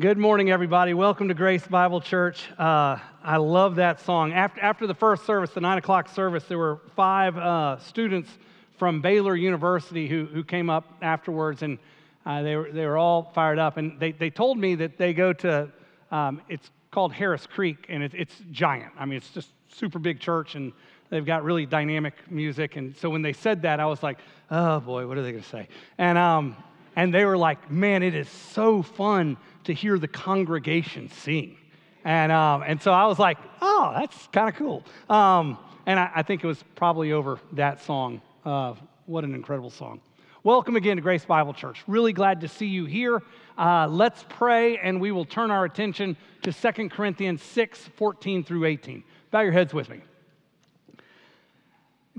Good 0.00 0.18
morning, 0.18 0.50
everybody. 0.50 0.92
Welcome 0.92 1.28
to 1.28 1.34
Grace 1.34 1.64
Bible 1.64 2.00
Church. 2.00 2.50
Uh, 2.58 2.98
I 3.22 3.36
love 3.36 3.76
that 3.76 4.00
song. 4.00 4.32
After, 4.32 4.60
after 4.60 4.88
the 4.88 4.94
first 4.94 5.24
service, 5.24 5.50
the 5.50 5.60
nine 5.60 5.78
o'clock 5.78 6.08
service, 6.08 6.42
there 6.48 6.58
were 6.58 6.80
five 6.96 7.38
uh, 7.38 7.78
students 7.78 8.28
from 8.76 9.00
Baylor 9.00 9.36
University 9.36 10.08
who, 10.08 10.24
who 10.24 10.42
came 10.42 10.68
up 10.68 10.84
afterwards, 11.00 11.62
and 11.62 11.78
uh, 12.26 12.42
they, 12.42 12.56
were, 12.56 12.72
they 12.72 12.84
were 12.86 12.98
all 12.98 13.30
fired 13.36 13.60
up. 13.60 13.76
And 13.76 14.00
they, 14.00 14.10
they 14.10 14.30
told 14.30 14.58
me 14.58 14.74
that 14.74 14.98
they 14.98 15.14
go 15.14 15.32
to, 15.32 15.70
um, 16.10 16.42
it's 16.48 16.72
called 16.90 17.12
Harris 17.12 17.46
Creek, 17.46 17.86
and 17.88 18.02
it, 18.02 18.14
it's 18.16 18.34
giant. 18.50 18.92
I 18.98 19.04
mean, 19.04 19.18
it's 19.18 19.30
just 19.30 19.50
super 19.68 20.00
big 20.00 20.18
church, 20.18 20.56
and 20.56 20.72
they've 21.08 21.24
got 21.24 21.44
really 21.44 21.66
dynamic 21.66 22.14
music. 22.28 22.74
And 22.74 22.96
so 22.96 23.10
when 23.10 23.22
they 23.22 23.32
said 23.32 23.62
that, 23.62 23.78
I 23.78 23.86
was 23.86 24.02
like, 24.02 24.18
oh 24.50 24.80
boy, 24.80 25.06
what 25.06 25.18
are 25.18 25.22
they 25.22 25.30
going 25.30 25.44
to 25.44 25.48
say? 25.48 25.68
And, 25.98 26.18
um, 26.18 26.56
and 26.96 27.14
they 27.14 27.24
were 27.24 27.38
like, 27.38 27.70
man, 27.70 28.02
it 28.02 28.16
is 28.16 28.28
so 28.28 28.82
fun 28.82 29.36
to 29.64 29.74
hear 29.74 29.98
the 29.98 30.08
congregation 30.08 31.08
sing. 31.08 31.56
And, 32.04 32.30
um, 32.30 32.62
and 32.66 32.80
so 32.80 32.92
I 32.92 33.06
was 33.06 33.18
like, 33.18 33.38
oh, 33.62 33.92
that's 33.94 34.28
kind 34.28 34.48
of 34.48 34.56
cool. 34.56 34.84
Um, 35.08 35.58
and 35.86 35.98
I, 35.98 36.10
I, 36.16 36.22
think 36.22 36.44
it 36.44 36.46
was 36.46 36.62
probably 36.74 37.12
over 37.12 37.38
that 37.52 37.82
song. 37.82 38.20
Uh, 38.44 38.74
what 39.06 39.24
an 39.24 39.34
incredible 39.34 39.70
song. 39.70 40.00
Welcome 40.42 40.76
again 40.76 40.96
to 40.96 41.02
Grace 41.02 41.24
Bible 41.24 41.54
Church. 41.54 41.82
Really 41.86 42.12
glad 42.12 42.42
to 42.42 42.48
see 42.48 42.66
you 42.66 42.84
here. 42.84 43.22
Uh, 43.56 43.88
let's 43.88 44.26
pray, 44.28 44.76
and 44.76 45.00
we 45.00 45.12
will 45.12 45.24
turn 45.24 45.50
our 45.50 45.64
attention 45.64 46.16
to 46.42 46.52
2 46.52 46.90
Corinthians 46.90 47.42
6 47.42 47.88
14 47.96 48.44
through 48.44 48.66
18. 48.66 49.02
Bow 49.30 49.40
your 49.40 49.52
heads 49.52 49.72
with 49.72 49.88
me. 49.88 50.00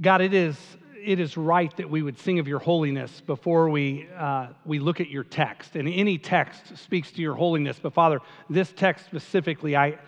God, 0.01 0.21
it 0.21 0.33
is 0.33 0.57
it 1.05 1.19
is 1.19 1.37
right 1.37 1.75
that 1.77 1.89
we 1.89 2.01
would 2.01 2.17
sing 2.19 2.39
of 2.39 2.47
your 2.47 2.59
holiness 2.59 3.21
before 3.21 3.69
we, 3.69 4.07
uh, 4.17 4.47
we 4.65 4.79
look 4.79 4.99
at 4.99 5.09
your 5.09 5.23
text. 5.23 5.75
And 5.75 5.87
any 5.87 6.17
text 6.17 6.77
speaks 6.77 7.11
to 7.11 7.21
your 7.21 7.35
holiness. 7.35 7.79
But 7.81 7.93
Father, 7.93 8.19
this 8.49 8.71
text 8.71 9.05
specifically, 9.05 9.75
I, 9.75 9.99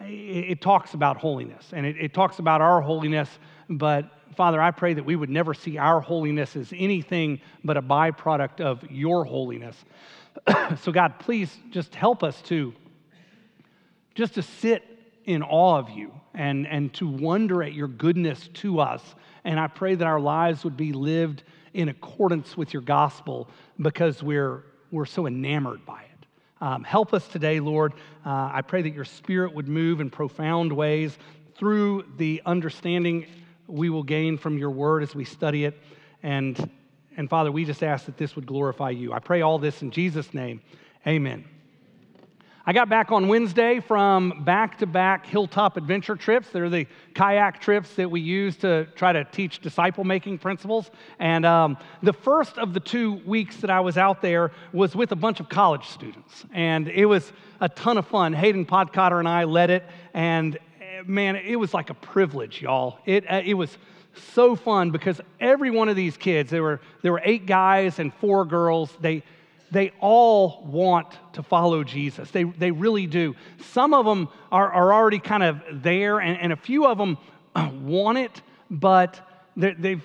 it, 0.00 0.60
talks 0.60 0.94
about 0.94 1.16
holiness 1.16 1.70
and 1.72 1.86
it, 1.86 1.96
it 1.96 2.12
talks 2.12 2.40
about 2.40 2.60
our 2.60 2.80
holiness. 2.80 3.28
But 3.70 4.10
Father, 4.36 4.60
I 4.60 4.72
pray 4.72 4.94
that 4.94 5.04
we 5.04 5.14
would 5.14 5.30
never 5.30 5.54
see 5.54 5.78
our 5.78 6.00
holiness 6.00 6.56
as 6.56 6.72
anything 6.76 7.40
but 7.62 7.76
a 7.76 7.82
byproduct 7.82 8.60
of 8.60 8.82
your 8.90 9.24
holiness. 9.24 9.76
so, 10.82 10.90
God, 10.90 11.18
please 11.20 11.56
just 11.70 11.94
help 11.94 12.22
us 12.22 12.40
to 12.42 12.74
just 14.14 14.34
to 14.34 14.42
sit 14.42 14.91
in 15.24 15.42
awe 15.42 15.78
of 15.78 15.90
you 15.90 16.12
and, 16.34 16.66
and 16.66 16.92
to 16.94 17.06
wonder 17.06 17.62
at 17.62 17.72
your 17.72 17.88
goodness 17.88 18.48
to 18.54 18.80
us 18.80 19.14
and 19.44 19.58
I 19.58 19.66
pray 19.66 19.94
that 19.94 20.06
our 20.06 20.20
lives 20.20 20.64
would 20.64 20.76
be 20.76 20.92
lived 20.92 21.42
in 21.74 21.88
accordance 21.88 22.56
with 22.56 22.72
your 22.72 22.82
gospel 22.82 23.48
because 23.80 24.22
we're, 24.22 24.64
we're 24.90 25.06
so 25.06 25.26
enamored 25.26 25.84
by 25.84 26.02
it. 26.02 26.26
Um, 26.60 26.84
help 26.84 27.12
us 27.12 27.26
today, 27.26 27.58
Lord. 27.58 27.94
Uh, 28.24 28.50
I 28.52 28.62
pray 28.62 28.82
that 28.82 28.94
your 28.94 29.04
spirit 29.04 29.52
would 29.54 29.68
move 29.68 30.00
in 30.00 30.10
profound 30.10 30.72
ways 30.72 31.18
through 31.56 32.04
the 32.18 32.40
understanding 32.46 33.26
we 33.66 33.90
will 33.90 34.02
gain 34.02 34.38
from 34.38 34.58
your 34.58 34.70
word 34.70 35.02
as 35.02 35.14
we 35.14 35.24
study 35.24 35.64
it. 35.64 35.80
And, 36.22 36.70
and 37.16 37.28
Father, 37.28 37.50
we 37.50 37.64
just 37.64 37.82
ask 37.82 38.06
that 38.06 38.16
this 38.16 38.36
would 38.36 38.46
glorify 38.46 38.90
you. 38.90 39.12
I 39.12 39.18
pray 39.18 39.42
all 39.42 39.58
this 39.58 39.82
in 39.82 39.90
Jesus' 39.90 40.32
name. 40.32 40.60
Amen. 41.06 41.44
I 42.64 42.72
got 42.72 42.88
back 42.88 43.10
on 43.10 43.26
Wednesday 43.26 43.80
from 43.80 44.44
back 44.44 44.78
to 44.78 44.86
back 44.86 45.26
hilltop 45.26 45.76
adventure 45.76 46.14
trips. 46.14 46.50
They're 46.50 46.70
the 46.70 46.86
kayak 47.12 47.60
trips 47.60 47.92
that 47.96 48.08
we 48.08 48.20
use 48.20 48.56
to 48.58 48.86
try 48.94 49.12
to 49.12 49.24
teach 49.24 49.58
disciple 49.58 50.04
making 50.04 50.38
principles. 50.38 50.92
And 51.18 51.44
um, 51.44 51.76
the 52.04 52.12
first 52.12 52.58
of 52.58 52.72
the 52.72 52.78
two 52.78 53.14
weeks 53.26 53.56
that 53.56 53.70
I 53.70 53.80
was 53.80 53.98
out 53.98 54.22
there 54.22 54.52
was 54.72 54.94
with 54.94 55.10
a 55.10 55.16
bunch 55.16 55.40
of 55.40 55.48
college 55.48 55.88
students. 55.88 56.44
And 56.52 56.86
it 56.86 57.06
was 57.06 57.32
a 57.60 57.68
ton 57.68 57.98
of 57.98 58.06
fun. 58.06 58.32
Hayden 58.32 58.64
Podcotter 58.64 59.18
and 59.18 59.28
I 59.28 59.42
led 59.42 59.70
it. 59.70 59.82
And 60.14 60.56
eh, 60.80 61.02
man, 61.04 61.34
it 61.34 61.56
was 61.56 61.74
like 61.74 61.90
a 61.90 61.94
privilege, 61.94 62.62
y'all. 62.62 62.98
It, 63.06 63.28
uh, 63.28 63.42
it 63.44 63.54
was 63.54 63.76
so 64.34 64.54
fun 64.54 64.92
because 64.92 65.20
every 65.40 65.72
one 65.72 65.88
of 65.88 65.96
these 65.96 66.16
kids, 66.16 66.52
there 66.52 66.62
were, 66.62 66.80
there 67.02 67.10
were 67.10 67.22
eight 67.24 67.46
guys 67.46 67.98
and 67.98 68.14
four 68.14 68.44
girls, 68.44 68.96
they, 69.00 69.24
they 69.72 69.90
all 70.00 70.62
want 70.66 71.08
to 71.32 71.42
follow 71.42 71.82
Jesus. 71.82 72.30
They, 72.30 72.44
they 72.44 72.70
really 72.70 73.06
do. 73.06 73.34
Some 73.72 73.94
of 73.94 74.04
them 74.04 74.28
are, 74.52 74.70
are 74.70 74.92
already 74.92 75.18
kind 75.18 75.42
of 75.42 75.62
there, 75.72 76.20
and, 76.20 76.38
and 76.38 76.52
a 76.52 76.56
few 76.56 76.86
of 76.86 76.98
them 76.98 77.16
want 77.82 78.18
it, 78.18 78.42
but 78.70 79.18
they're, 79.56 79.74
they've, 79.74 80.04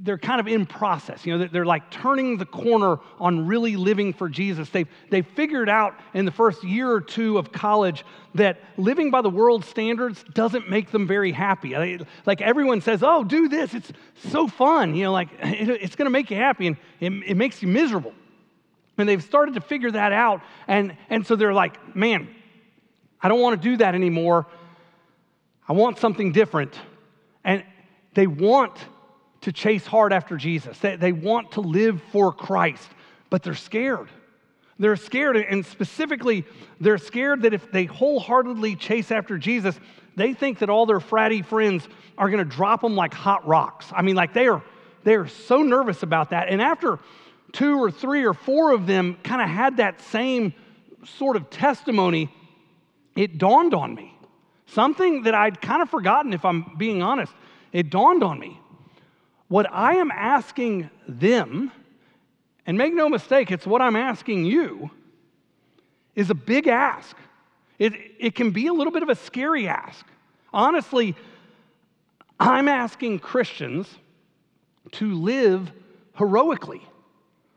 they're 0.00 0.16
kind 0.18 0.40
of 0.40 0.48
in 0.48 0.64
process. 0.64 1.26
You 1.26 1.36
know, 1.36 1.46
they're 1.46 1.66
like 1.66 1.90
turning 1.90 2.38
the 2.38 2.46
corner 2.46 3.00
on 3.20 3.46
really 3.46 3.76
living 3.76 4.14
for 4.14 4.30
Jesus. 4.30 4.70
They've, 4.70 4.88
they've 5.10 5.26
figured 5.26 5.68
out 5.68 5.94
in 6.14 6.24
the 6.24 6.32
first 6.32 6.64
year 6.64 6.90
or 6.90 7.02
two 7.02 7.36
of 7.36 7.52
college 7.52 8.06
that 8.34 8.60
living 8.78 9.10
by 9.10 9.20
the 9.20 9.30
world 9.30 9.62
standards 9.62 10.24
doesn't 10.32 10.70
make 10.70 10.90
them 10.90 11.06
very 11.06 11.32
happy. 11.32 11.76
Like 12.24 12.40
everyone 12.40 12.80
says, 12.80 13.02
oh, 13.02 13.24
do 13.24 13.50
this. 13.50 13.74
It's 13.74 13.92
so 14.30 14.48
fun. 14.48 14.94
You 14.96 15.04
know, 15.04 15.12
like 15.12 15.28
it, 15.42 15.68
it's 15.68 15.96
going 15.96 16.06
to 16.06 16.10
make 16.10 16.30
you 16.30 16.38
happy, 16.38 16.66
and 16.66 16.76
it, 16.98 17.12
it 17.26 17.36
makes 17.36 17.60
you 17.60 17.68
miserable. 17.68 18.14
And 18.98 19.08
they've 19.08 19.22
started 19.22 19.54
to 19.54 19.60
figure 19.60 19.90
that 19.90 20.12
out. 20.12 20.42
And, 20.68 20.96
and 21.08 21.26
so 21.26 21.36
they're 21.36 21.54
like, 21.54 21.96
man, 21.96 22.28
I 23.20 23.28
don't 23.28 23.40
want 23.40 23.60
to 23.60 23.68
do 23.68 23.76
that 23.78 23.94
anymore. 23.94 24.46
I 25.68 25.72
want 25.72 25.98
something 25.98 26.32
different. 26.32 26.78
And 27.44 27.64
they 28.14 28.26
want 28.26 28.76
to 29.42 29.52
chase 29.52 29.86
hard 29.86 30.12
after 30.12 30.36
Jesus, 30.36 30.78
they, 30.78 30.96
they 30.96 31.12
want 31.12 31.52
to 31.52 31.60
live 31.60 32.00
for 32.12 32.32
Christ, 32.32 32.88
but 33.28 33.42
they're 33.42 33.54
scared. 33.54 34.08
They're 34.78 34.96
scared, 34.96 35.36
and 35.36 35.66
specifically, 35.66 36.44
they're 36.80 36.98
scared 36.98 37.42
that 37.42 37.52
if 37.52 37.70
they 37.70 37.84
wholeheartedly 37.84 38.76
chase 38.76 39.10
after 39.10 39.38
Jesus, 39.38 39.78
they 40.16 40.32
think 40.32 40.60
that 40.60 40.70
all 40.70 40.86
their 40.86 41.00
fratty 41.00 41.44
friends 41.44 41.86
are 42.16 42.30
going 42.30 42.38
to 42.38 42.56
drop 42.56 42.82
them 42.82 42.94
like 42.94 43.14
hot 43.14 43.46
rocks. 43.46 43.86
I 43.92 44.02
mean, 44.02 44.16
like 44.16 44.32
they 44.32 44.48
are, 44.48 44.62
they 45.04 45.14
are 45.14 45.26
so 45.28 45.62
nervous 45.62 46.02
about 46.02 46.30
that. 46.30 46.48
And 46.48 46.62
after 46.62 46.98
two 47.52 47.78
or 47.78 47.90
three 47.90 48.24
or 48.24 48.34
four 48.34 48.72
of 48.72 48.86
them 48.86 49.16
kind 49.22 49.42
of 49.42 49.48
had 49.48 49.76
that 49.76 50.00
same 50.00 50.54
sort 51.04 51.36
of 51.36 51.50
testimony, 51.50 52.30
it 53.16 53.38
dawned 53.38 53.74
on 53.74 53.94
me. 53.94 54.16
Something 54.66 55.24
that 55.24 55.34
I'd 55.34 55.60
kind 55.60 55.82
of 55.82 55.90
forgotten, 55.90 56.32
if 56.32 56.44
I'm 56.44 56.74
being 56.78 57.02
honest. 57.02 57.32
It 57.72 57.90
dawned 57.90 58.22
on 58.22 58.38
me. 58.38 58.58
What 59.48 59.66
I 59.70 59.96
am 59.96 60.10
asking 60.10 60.88
them, 61.06 61.70
and 62.66 62.78
make 62.78 62.94
no 62.94 63.08
mistake, 63.08 63.50
it's 63.50 63.66
what 63.66 63.82
I'm 63.82 63.96
asking 63.96 64.46
you, 64.46 64.90
is 66.14 66.30
a 66.30 66.34
big 66.34 66.68
ask. 66.68 67.16
It, 67.78 67.92
it 68.18 68.34
can 68.34 68.50
be 68.50 68.66
a 68.66 68.72
little 68.72 68.92
bit 68.92 69.02
of 69.02 69.08
a 69.08 69.14
scary 69.14 69.68
ask. 69.68 70.06
Honestly, 70.52 71.14
I'm 72.40 72.68
asking 72.68 73.18
Christians 73.18 73.88
to 74.92 75.14
live 75.14 75.70
heroically 76.16 76.82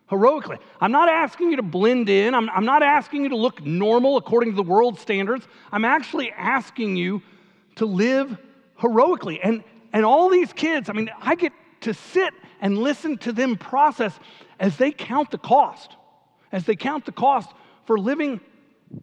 heroically. 0.08 0.58
I'm 0.80 0.92
not 0.92 1.10
asking 1.10 1.52
you 1.52 1.56
to 1.58 1.64
blend 1.64 2.10
in. 2.10 2.36
I'm, 2.36 2.50
I'm, 2.50 2.66
not 2.66 2.84
asking 2.84 3.24
you 3.24 3.30
to 3.30 3.36
look 3.36 3.64
normal 3.66 4.18
according 4.18 4.52
to 4.52 4.56
the 4.56 4.64
world 4.64 5.00
standards. 5.00 5.48
I'm 5.72 5.86
actually 5.86 6.32
asking 6.32 6.96
you 6.96 7.22
to 7.76 7.86
live 7.86 8.38
heroically. 8.78 9.42
And, 9.42 9.64
and 9.94 10.06
all 10.06 10.30
these 10.30 10.54
kids, 10.54 10.90
I 10.90 10.94
mean, 10.94 11.10
I 11.22 11.36
get 11.36 11.54
to 11.82 11.94
sit 11.94 12.34
and 12.62 12.78
listen 12.78 13.18
to 13.20 13.32
them 13.32 13.58
process 13.58 14.18
as 14.60 14.78
they 14.78 14.92
count 14.92 15.32
the 15.32 15.38
cost, 15.38 15.92
as 16.52 16.66
they 16.66 16.76
count 16.76 17.06
the 17.06 17.12
cost 17.12 17.50
for 17.86 17.98
living 17.98 18.40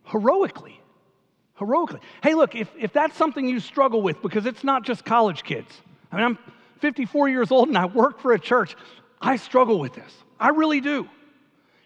heroically. 0.04 0.80
Heroically. 1.58 2.00
Hey, 2.22 2.34
look, 2.34 2.54
if, 2.54 2.70
if 2.78 2.92
that's 2.92 3.16
something 3.16 3.46
you 3.46 3.60
struggle 3.60 4.02
with, 4.02 4.22
because 4.22 4.46
it's 4.46 4.64
not 4.64 4.84
just 4.84 5.04
college 5.04 5.44
kids, 5.44 5.70
I 6.10 6.16
mean, 6.16 6.24
I'm 6.24 6.38
54 6.80 7.28
years 7.28 7.50
old 7.50 7.68
and 7.68 7.78
I 7.78 7.86
work 7.86 8.20
for 8.20 8.32
a 8.32 8.38
church, 8.38 8.74
I 9.20 9.36
struggle 9.36 9.78
with 9.78 9.94
this. 9.94 10.12
I 10.42 10.48
really 10.48 10.80
do. 10.80 11.08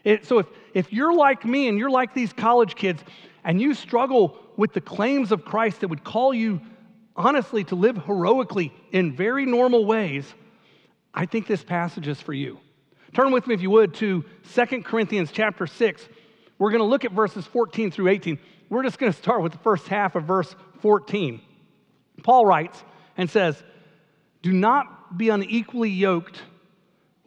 It, 0.03 0.25
so 0.25 0.39
if, 0.39 0.47
if 0.73 0.91
you're 0.91 1.13
like 1.13 1.45
me 1.45 1.67
and 1.67 1.77
you're 1.77 1.91
like 1.91 2.15
these 2.15 2.33
college 2.33 2.73
kids 2.73 3.03
and 3.43 3.61
you 3.61 3.75
struggle 3.75 4.35
with 4.57 4.73
the 4.73 4.81
claims 4.81 5.31
of 5.31 5.45
Christ 5.45 5.81
that 5.81 5.89
would 5.89 6.03
call 6.03 6.33
you 6.33 6.59
honestly 7.15 7.63
to 7.65 7.75
live 7.75 7.97
heroically 7.97 8.73
in 8.91 9.15
very 9.15 9.45
normal 9.45 9.85
ways, 9.85 10.25
I 11.13 11.27
think 11.27 11.45
this 11.45 11.63
passage 11.63 12.07
is 12.07 12.19
for 12.19 12.33
you. 12.33 12.59
Turn 13.13 13.31
with 13.31 13.45
me, 13.45 13.53
if 13.53 13.61
you 13.61 13.69
would, 13.69 13.93
to 13.95 14.25
2 14.55 14.65
Corinthians 14.81 15.29
chapter 15.31 15.67
6. 15.67 16.09
We're 16.57 16.71
going 16.71 16.81
to 16.81 16.87
look 16.87 17.05
at 17.05 17.11
verses 17.11 17.45
14 17.45 17.91
through 17.91 18.07
18. 18.07 18.39
We're 18.69 18.83
just 18.83 18.97
going 18.97 19.11
to 19.11 19.17
start 19.17 19.43
with 19.43 19.51
the 19.51 19.59
first 19.59 19.87
half 19.87 20.15
of 20.15 20.23
verse 20.23 20.55
14. 20.81 21.41
Paul 22.23 22.43
writes 22.43 22.83
and 23.17 23.29
says, 23.29 23.61
Do 24.41 24.51
not 24.51 25.15
be 25.15 25.29
unequally 25.29 25.91
yoked 25.91 26.41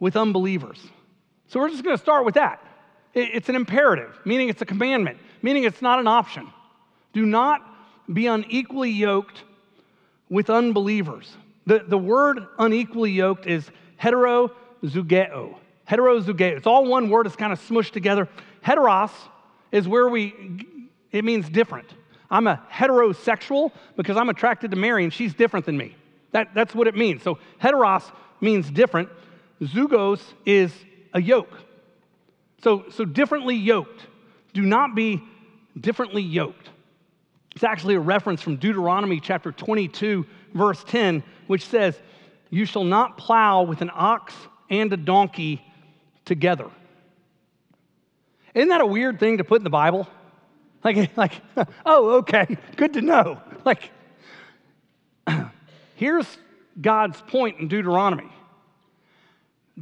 with 0.01 0.17
unbelievers. 0.17 0.81
So 1.51 1.59
we're 1.59 1.71
just 1.71 1.83
going 1.83 1.97
to 1.97 2.03
start 2.03 2.25
with 2.25 2.35
that. 2.35 2.65
It's 3.13 3.49
an 3.49 3.57
imperative, 3.57 4.17
meaning 4.25 4.51
it's 4.51 4.63
a 4.63 4.65
commandment, 4.65 5.19
meaning 5.43 5.65
it's 5.65 5.83
not 5.83 5.99
an 5.99 6.07
option. 6.07 6.49
Do 7.13 7.27
not 7.27 7.61
be 8.13 8.29
unequally 8.29 8.91
yoked 8.91 9.43
with 10.29 10.49
unbelievers. 10.49 11.37
The, 11.67 11.81
the 11.81 11.99
word 11.99 12.47
unequally 12.57 13.11
yoked 13.11 13.49
is 13.49 13.69
heterozugeo. 14.01 15.57
Heterozugeo. 15.89 16.57
It's 16.57 16.69
all 16.69 16.85
one 16.85 17.11
word, 17.11 17.27
it's 17.27 17.35
kind 17.35 17.53
of 17.53 17.61
smushed 17.61 17.91
together. 17.91 18.29
Heteros 18.65 19.11
is 19.73 19.89
where 19.89 20.09
we, 20.09 20.87
it 21.11 21.25
means 21.25 21.49
different. 21.49 21.93
I'm 22.31 22.47
a 22.47 22.65
heterosexual 22.71 23.73
because 23.97 24.17
I'm 24.17 24.29
attracted 24.29 24.71
to 24.71 24.77
Mary 24.77 25.03
and 25.03 25.13
she's 25.13 25.35
different 25.35 25.67
than 25.67 25.77
me. 25.77 25.97
That, 26.31 26.55
that's 26.55 26.77
what 26.77 26.87
it 26.87 26.95
means. 26.95 27.25
So 27.25 27.39
heteros 27.61 28.09
means 28.41 28.71
different. 28.71 29.09
Zugos 29.61 30.21
is 30.47 30.73
a 31.13 31.21
yoke. 31.21 31.53
So, 32.63 32.85
so 32.91 33.05
differently 33.05 33.57
yoked. 33.57 34.07
Do 34.53 34.63
not 34.63 34.95
be 34.95 35.23
differently 35.79 36.23
yoked. 36.23 36.71
It's 37.55 37.65
actually 37.65 37.95
a 37.95 38.01
reference 38.01 38.43
from 38.43 38.57
Deuteronomy 38.57 39.21
chapter 39.21 39.53
22, 39.53 40.27
verse 40.55 40.85
10, 40.85 41.23
which 41.47 41.67
says, 41.67 41.99
You 42.51 42.65
shall 42.65 42.85
not 42.85 43.17
plow 43.19 43.63
with 43.63 43.81
an 43.81 43.91
ox 43.93 44.35
and 44.69 44.93
a 44.93 44.97
donkey 44.97 45.65
together. 46.25 46.71
Isn't 48.55 48.69
that 48.69 48.81
a 48.81 48.87
weird 48.87 49.19
thing 49.21 49.39
to 49.39 49.45
put 49.45 49.61
in 49.61 49.65
the 49.65 49.71
Bible? 49.71 50.09
Like, 50.85 51.11
like 51.17 51.33
oh, 51.85 52.19
okay, 52.19 52.57
good 52.77 52.95
to 52.95 53.01
know. 53.01 53.41
Like, 53.65 53.91
here's 55.97 56.27
God's 56.81 57.21
point 57.23 57.59
in 57.59 57.69
Deuteronomy 57.69 58.31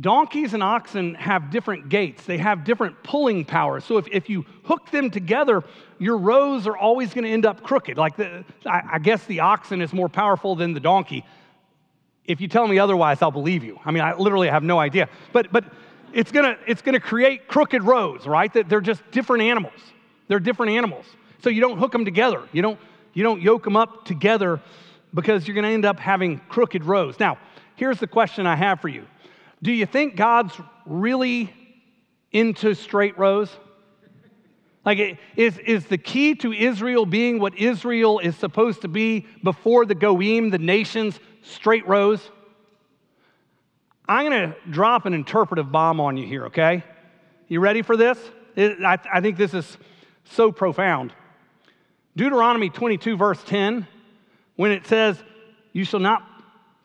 donkeys 0.01 0.55
and 0.55 0.63
oxen 0.63 1.15
have 1.15 1.51
different 1.51 1.89
gaits, 1.89 2.25
they 2.25 2.39
have 2.39 2.65
different 2.65 3.03
pulling 3.03 3.45
powers. 3.45 3.85
So 3.85 3.99
if, 3.99 4.07
if 4.11 4.29
you 4.29 4.45
hook 4.65 4.91
them 4.91 5.11
together, 5.11 5.63
your 5.99 6.19
rows 6.19 6.67
are 6.67 6.77
always 6.77 7.13
going 7.13 7.25
to 7.25 7.31
end 7.31 7.47
up 7.47 7.63
crooked. 7.63 7.99
Like, 7.99 8.17
the, 8.17 8.45
I, 8.65 8.83
I 8.93 8.99
guess 8.99 9.25
the 9.25 9.41
oxen 9.41 9.81
is 9.81 9.93
more 9.93 10.09
powerful 10.09 10.55
than 10.55 10.73
the 10.73 10.81
donkey. 10.81 11.25
If 12.25 12.41
you 12.41 12.49
tell 12.49 12.67
me 12.69 12.79
otherwise, 12.79 13.23
I'll 13.23 13.31
believe 13.31 13.65
you. 13.65 13.79
I 13.85 13.91
mean, 13.91 14.03
I 14.03 14.15
literally 14.15 14.49
have 14.49 14.63
no 14.63 14.79
idea. 14.79 15.09
But, 15.33 15.51
but 15.51 15.65
it's 16.13 16.31
going 16.31 16.45
to 16.45 16.59
it's 16.67 16.83
gonna 16.83 17.01
create 17.01 17.49
crooked 17.49 17.83
rows, 17.83 18.27
right? 18.27 18.53
That 18.53 18.69
they're 18.69 18.81
just 18.81 19.03
different 19.11 19.45
animals. 19.45 19.81
They're 20.29 20.41
different 20.41 20.73
animals. 20.73 21.07
So 21.43 21.51
you 21.51 21.61
don't 21.61 21.79
hook 21.79 21.93
them 21.93 22.05
together. 22.05 22.43
You 22.53 22.63
don't, 22.63 22.79
you 23.15 23.23
don't 23.23 23.41
yoke 23.41 23.65
them 23.65 23.77
up 23.77 24.05
together 24.05 24.61
because 25.15 25.47
you're 25.47 25.55
going 25.55 25.65
to 25.65 25.71
end 25.71 25.85
up 25.85 25.99
having 25.99 26.39
crooked 26.49 26.85
rows. 26.85 27.19
Now, 27.19 27.39
here's 27.77 27.99
the 27.99 28.07
question 28.07 28.47
I 28.47 28.57
have 28.57 28.81
for 28.81 28.89
you 28.89 29.07
Do 29.63 29.73
you 29.73 29.87
think 29.87 30.17
God's 30.17 30.55
really 30.87 31.53
into 32.33 32.75
straight 32.75 33.19
rows? 33.19 33.51
Like, 34.85 35.19
is, 35.37 35.59
is 35.59 35.87
the 35.87 35.99
key 35.99 36.35
to 36.37 36.53
Israel 36.53 37.05
being 37.05 37.39
what 37.39 37.59
Israel 37.59 38.21
is 38.21 38.37
supposed 38.37 38.83
to 38.83 38.89
be 38.89 39.27
before 39.43 39.85
the 39.85 39.95
Goyim, 39.95 40.51
the 40.51 40.59
nations, 40.59 41.19
straight 41.43 41.87
rows? 41.87 42.31
I'm 44.09 44.31
going 44.31 44.51
to 44.51 44.57
drop 44.71 45.05
an 45.05 45.13
interpretive 45.13 45.71
bomb 45.71 46.01
on 46.01 46.17
you 46.17 46.27
here, 46.27 46.47
okay? 46.47 46.83
You 47.49 47.61
ready 47.61 47.83
for 47.83 47.97
this? 47.97 48.19
It, 48.57 48.83
I, 48.83 48.99
I 49.13 49.21
think 49.21 49.37
this 49.37 49.53
is 49.53 49.77
so 50.25 50.51
profound. 50.51 51.13
Deuteronomy 52.17 52.71
22, 52.71 53.17
verse 53.17 53.43
10, 53.45 53.87
when 54.57 54.73
it 54.73 54.87
says, 54.87 55.23
You 55.73 55.85
shall 55.85 56.01
not 56.01 56.23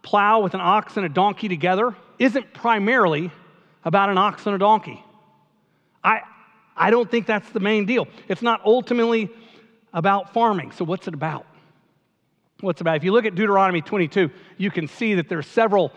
plow 0.01 0.41
with 0.41 0.53
an 0.53 0.61
ox 0.61 0.97
and 0.97 1.05
a 1.05 1.09
donkey 1.09 1.47
together, 1.47 1.95
isn't 2.23 2.53
primarily 2.53 3.31
about 3.83 4.09
an 4.09 4.17
ox 4.17 4.45
and 4.45 4.55
a 4.55 4.57
donkey. 4.57 5.03
I, 6.03 6.21
I 6.75 6.89
don't 6.89 7.09
think 7.09 7.25
that's 7.25 7.49
the 7.49 7.59
main 7.59 7.85
deal. 7.85 8.07
It's 8.27 8.41
not 8.41 8.61
ultimately 8.65 9.29
about 9.93 10.33
farming. 10.33 10.71
So, 10.71 10.85
what's 10.85 11.07
it 11.07 11.13
about? 11.13 11.45
What's 12.61 12.81
about? 12.81 12.95
If 12.95 13.03
you 13.03 13.11
look 13.11 13.25
at 13.25 13.35
Deuteronomy 13.35 13.81
22, 13.81 14.29
you 14.57 14.71
can 14.71 14.87
see 14.87 15.15
that 15.15 15.27
there 15.27 15.37
are 15.37 15.43
several 15.43 15.91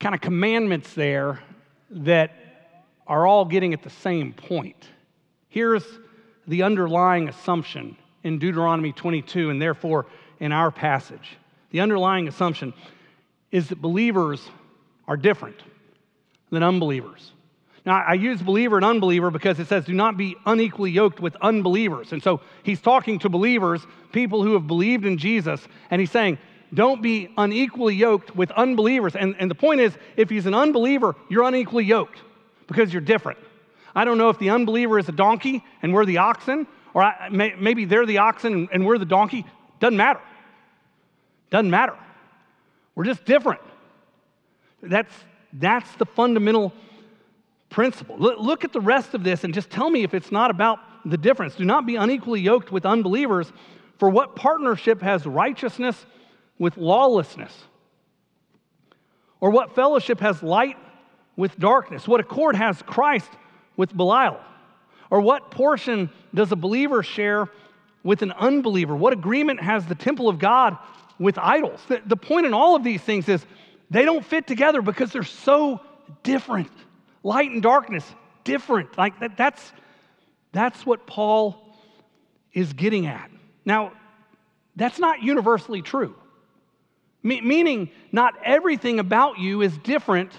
kind 0.00 0.14
of 0.14 0.20
commandments 0.20 0.94
there 0.94 1.40
that 1.90 2.32
are 3.06 3.26
all 3.26 3.44
getting 3.44 3.74
at 3.74 3.82
the 3.82 3.90
same 3.90 4.32
point. 4.32 4.88
Here's 5.48 5.84
the 6.46 6.62
underlying 6.62 7.28
assumption 7.28 7.96
in 8.22 8.38
Deuteronomy 8.38 8.92
22 8.92 9.50
and 9.50 9.60
therefore 9.60 10.06
in 10.40 10.50
our 10.52 10.70
passage. 10.70 11.36
The 11.70 11.80
underlying 11.80 12.26
assumption 12.26 12.72
is 13.54 13.68
that 13.68 13.80
believers 13.80 14.50
are 15.06 15.16
different 15.16 15.56
than 16.50 16.64
unbelievers. 16.64 17.30
Now, 17.86 18.02
I 18.02 18.14
use 18.14 18.42
believer 18.42 18.76
and 18.76 18.84
unbeliever 18.84 19.30
because 19.30 19.60
it 19.60 19.68
says, 19.68 19.84
do 19.84 19.92
not 19.92 20.16
be 20.16 20.34
unequally 20.44 20.90
yoked 20.90 21.20
with 21.20 21.36
unbelievers. 21.40 22.10
And 22.12 22.20
so 22.20 22.40
he's 22.64 22.80
talking 22.80 23.20
to 23.20 23.28
believers, 23.28 23.86
people 24.10 24.42
who 24.42 24.54
have 24.54 24.66
believed 24.66 25.04
in 25.04 25.18
Jesus, 25.18 25.60
and 25.92 26.00
he's 26.00 26.10
saying, 26.10 26.38
don't 26.72 27.00
be 27.00 27.32
unequally 27.38 27.94
yoked 27.94 28.34
with 28.34 28.50
unbelievers. 28.50 29.14
And, 29.14 29.36
and 29.38 29.48
the 29.48 29.54
point 29.54 29.80
is, 29.80 29.96
if 30.16 30.30
he's 30.30 30.46
an 30.46 30.54
unbeliever, 30.54 31.14
you're 31.28 31.44
unequally 31.44 31.84
yoked 31.84 32.18
because 32.66 32.92
you're 32.92 33.02
different. 33.02 33.38
I 33.94 34.04
don't 34.04 34.18
know 34.18 34.30
if 34.30 34.40
the 34.40 34.50
unbeliever 34.50 34.98
is 34.98 35.08
a 35.08 35.12
donkey 35.12 35.62
and 35.80 35.94
we're 35.94 36.06
the 36.06 36.18
oxen, 36.18 36.66
or 36.92 37.04
I, 37.04 37.28
may, 37.28 37.54
maybe 37.56 37.84
they're 37.84 38.06
the 38.06 38.18
oxen 38.18 38.68
and 38.72 38.84
we're 38.84 38.98
the 38.98 39.04
donkey. 39.04 39.46
Doesn't 39.78 39.96
matter. 39.96 40.20
Doesn't 41.50 41.70
matter. 41.70 41.94
We're 42.94 43.04
just 43.04 43.24
different. 43.24 43.60
That's, 44.82 45.12
that's 45.52 45.90
the 45.96 46.06
fundamental 46.06 46.72
principle. 47.70 48.16
Look, 48.18 48.64
at 48.64 48.72
the 48.72 48.80
rest 48.80 49.14
of 49.14 49.24
this 49.24 49.44
and 49.44 49.52
just 49.52 49.70
tell 49.70 49.90
me 49.90 50.04
if 50.04 50.14
it's 50.14 50.30
not 50.30 50.50
about 50.50 50.78
the 51.04 51.18
difference. 51.18 51.56
Do 51.56 51.64
not 51.64 51.86
be 51.86 51.96
unequally 51.96 52.40
yoked 52.40 52.70
with 52.70 52.86
unbelievers, 52.86 53.52
for 53.98 54.08
what 54.08 54.36
partnership 54.36 55.02
has 55.02 55.26
righteousness 55.26 56.06
with 56.58 56.76
lawlessness? 56.76 57.52
Or 59.40 59.50
what 59.50 59.74
fellowship 59.74 60.20
has 60.20 60.42
light 60.42 60.76
with 61.36 61.58
darkness? 61.58 62.06
What 62.06 62.20
accord 62.20 62.56
has 62.56 62.80
Christ 62.82 63.30
with 63.76 63.94
Belial? 63.94 64.40
Or 65.10 65.20
what 65.20 65.50
portion 65.50 66.10
does 66.32 66.52
a 66.52 66.56
believer 66.56 67.02
share 67.02 67.48
with 68.02 68.22
an 68.22 68.32
unbeliever? 68.32 68.96
What 68.96 69.12
agreement 69.12 69.60
has 69.60 69.84
the 69.86 69.94
temple 69.94 70.28
of 70.28 70.38
God 70.38 70.78
with 71.18 71.38
idols? 71.38 71.80
The, 71.88 72.02
the 72.06 72.16
point 72.16 72.46
in 72.46 72.54
all 72.54 72.76
of 72.76 72.84
these 72.84 73.00
things 73.00 73.28
is 73.28 73.44
they 73.90 74.04
don't 74.04 74.24
fit 74.24 74.46
together 74.46 74.82
because 74.82 75.12
they're 75.12 75.22
so 75.22 75.80
different. 76.22 76.70
Light 77.22 77.50
and 77.50 77.62
darkness, 77.62 78.04
different. 78.44 78.96
Like 78.98 79.20
that, 79.20 79.36
that's, 79.36 79.72
that's 80.52 80.84
what 80.84 81.06
Paul 81.06 81.76
is 82.52 82.72
getting 82.72 83.06
at. 83.06 83.30
Now, 83.64 83.92
that's 84.76 84.98
not 84.98 85.22
universally 85.22 85.82
true. 85.82 86.14
Me- 87.22 87.40
meaning, 87.40 87.90
not 88.12 88.34
everything 88.44 88.98
about 88.98 89.38
you 89.38 89.62
is 89.62 89.76
different 89.78 90.32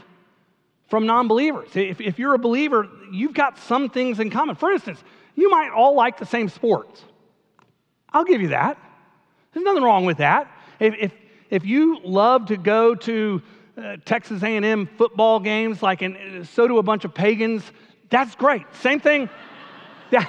from 0.88 1.06
non 1.06 1.28
believers. 1.28 1.70
If, 1.74 2.00
if 2.00 2.20
you're 2.20 2.36
a 2.36 2.40
believer, 2.40 2.88
you've 3.12 3.34
got 3.34 3.58
some 3.58 3.90
things 3.90 4.20
in 4.20 4.30
common. 4.30 4.56
For 4.56 4.72
instance, 4.72 5.04
you 5.36 5.50
might 5.50 5.72
all 5.72 5.96
like 5.96 6.20
the 6.20 6.26
same 6.26 6.48
sports. 6.48 7.04
I'll 8.14 8.24
give 8.24 8.42
you 8.42 8.50
that. 8.50 8.78
There's 9.54 9.64
nothing 9.64 9.84
wrong 9.84 10.06
with 10.06 10.18
that. 10.18 10.52
If, 10.80 10.96
if, 11.00 11.14
if 11.50 11.66
you 11.66 12.00
love 12.04 12.48
to 12.48 12.58
go 12.58 12.96
to 12.96 13.42
uh, 13.78 13.98
Texas 14.06 14.44
A&M 14.44 14.88
football 14.98 15.40
games, 15.40 15.84
like 15.84 16.02
and 16.02 16.48
so 16.48 16.68
do 16.68 16.78
a 16.78 16.84
bunch 16.84 17.06
of 17.06 17.14
pagans, 17.14 17.64
that's 18.10 18.36
great. 18.36 18.64
Same 18.82 19.00
thing. 19.00 19.30
Yeah, 20.12 20.28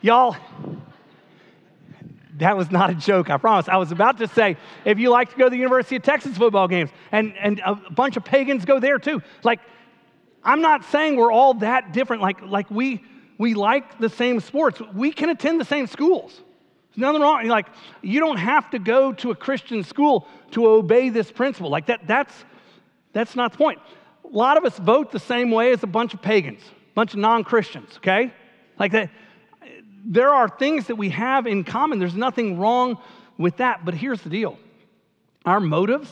y'all, 0.00 0.36
that 2.38 2.56
was 2.56 2.70
not 2.70 2.90
a 2.90 2.94
joke, 2.94 3.30
I 3.30 3.36
promise. 3.36 3.68
I 3.68 3.76
was 3.76 3.92
about 3.92 4.18
to 4.18 4.26
say, 4.26 4.56
if 4.84 4.98
you 4.98 5.10
like 5.10 5.30
to 5.30 5.36
go 5.36 5.44
to 5.44 5.50
the 5.50 5.56
University 5.56 5.96
of 5.96 6.02
Texas 6.02 6.36
football 6.36 6.66
games, 6.66 6.90
and, 7.12 7.36
and 7.36 7.60
a 7.64 7.76
bunch 7.76 8.16
of 8.16 8.24
pagans 8.24 8.64
go 8.64 8.80
there 8.80 8.98
too. 8.98 9.22
Like, 9.44 9.60
I'm 10.42 10.60
not 10.60 10.84
saying 10.86 11.16
we're 11.16 11.32
all 11.32 11.54
that 11.54 11.92
different. 11.92 12.22
Like, 12.22 12.42
like 12.42 12.70
we, 12.70 13.04
we 13.38 13.54
like 13.54 13.98
the 13.98 14.08
same 14.08 14.40
sports. 14.40 14.80
We 14.94 15.12
can 15.12 15.30
attend 15.30 15.60
the 15.60 15.64
same 15.64 15.86
schools. 15.86 16.40
There's 16.94 17.02
nothing 17.02 17.22
wrong. 17.22 17.46
Like, 17.46 17.66
you 18.02 18.20
don't 18.20 18.36
have 18.36 18.70
to 18.70 18.78
go 18.78 19.12
to 19.14 19.30
a 19.32 19.34
Christian 19.34 19.82
school 19.82 20.28
to 20.52 20.66
obey 20.68 21.08
this 21.08 21.32
principle. 21.32 21.70
Like, 21.70 21.86
that, 21.86 22.06
that's, 22.06 22.32
that's 23.12 23.34
not 23.34 23.52
the 23.52 23.58
point. 23.58 23.80
A 24.24 24.36
lot 24.36 24.56
of 24.56 24.64
us 24.64 24.78
vote 24.78 25.10
the 25.10 25.18
same 25.18 25.50
way 25.50 25.72
as 25.72 25.82
a 25.82 25.88
bunch 25.88 26.14
of 26.14 26.22
pagans, 26.22 26.60
a 26.62 26.94
bunch 26.94 27.12
of 27.14 27.18
non 27.20 27.42
Christians, 27.42 27.96
okay? 27.96 28.32
Like, 28.78 28.92
that, 28.92 29.10
there 30.04 30.32
are 30.32 30.48
things 30.48 30.86
that 30.86 30.96
we 30.96 31.10
have 31.10 31.46
in 31.46 31.64
common. 31.64 31.98
There's 31.98 32.14
nothing 32.14 32.58
wrong 32.58 32.98
with 33.38 33.56
that. 33.56 33.84
But 33.84 33.94
here's 33.94 34.20
the 34.22 34.30
deal 34.30 34.58
our 35.44 35.60
motives 35.60 36.10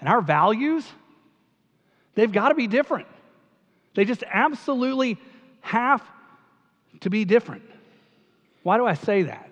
and 0.00 0.08
our 0.08 0.20
values, 0.20 0.84
they've 2.14 2.30
got 2.30 2.48
to 2.48 2.54
be 2.54 2.66
different. 2.66 3.06
They 3.94 4.04
just 4.04 4.24
absolutely 4.30 5.18
have 5.60 6.02
to 7.00 7.10
be 7.10 7.24
different. 7.24 7.62
Why 8.62 8.76
do 8.78 8.86
I 8.86 8.94
say 8.94 9.22
that? 9.24 9.45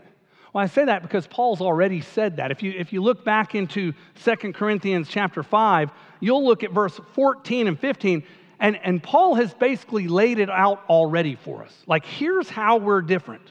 Well, 0.54 0.62
I 0.62 0.68
say 0.68 0.84
that 0.84 1.02
because 1.02 1.26
Paul's 1.26 1.60
already 1.60 2.00
said 2.00 2.36
that. 2.36 2.52
If 2.52 2.62
you, 2.62 2.72
if 2.78 2.92
you 2.92 3.02
look 3.02 3.24
back 3.24 3.56
into 3.56 3.92
2 4.24 4.52
Corinthians 4.52 5.08
chapter 5.10 5.42
5, 5.42 5.90
you'll 6.20 6.44
look 6.44 6.62
at 6.62 6.70
verse 6.70 6.98
14 7.14 7.66
and 7.66 7.78
15, 7.78 8.22
and, 8.60 8.76
and 8.76 9.02
Paul 9.02 9.34
has 9.34 9.52
basically 9.52 10.06
laid 10.06 10.38
it 10.38 10.48
out 10.48 10.84
already 10.88 11.34
for 11.34 11.64
us. 11.64 11.76
Like, 11.88 12.06
here's 12.06 12.48
how 12.48 12.76
we're 12.76 13.02
different. 13.02 13.42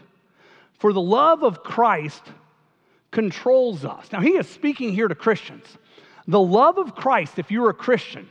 For 0.79 0.93
the 0.93 1.01
love 1.01 1.43
of 1.43 1.61
Christ 1.61 2.23
controls 3.11 3.83
us. 3.83 4.09
Now, 4.13 4.21
he 4.21 4.37
is 4.37 4.47
speaking 4.47 4.93
here 4.93 5.09
to 5.09 5.15
Christians. 5.15 5.65
The 6.25 6.39
love 6.39 6.77
of 6.77 6.95
Christ, 6.95 7.37
if 7.37 7.51
you're 7.51 7.69
a 7.69 7.73
Christian, 7.73 8.29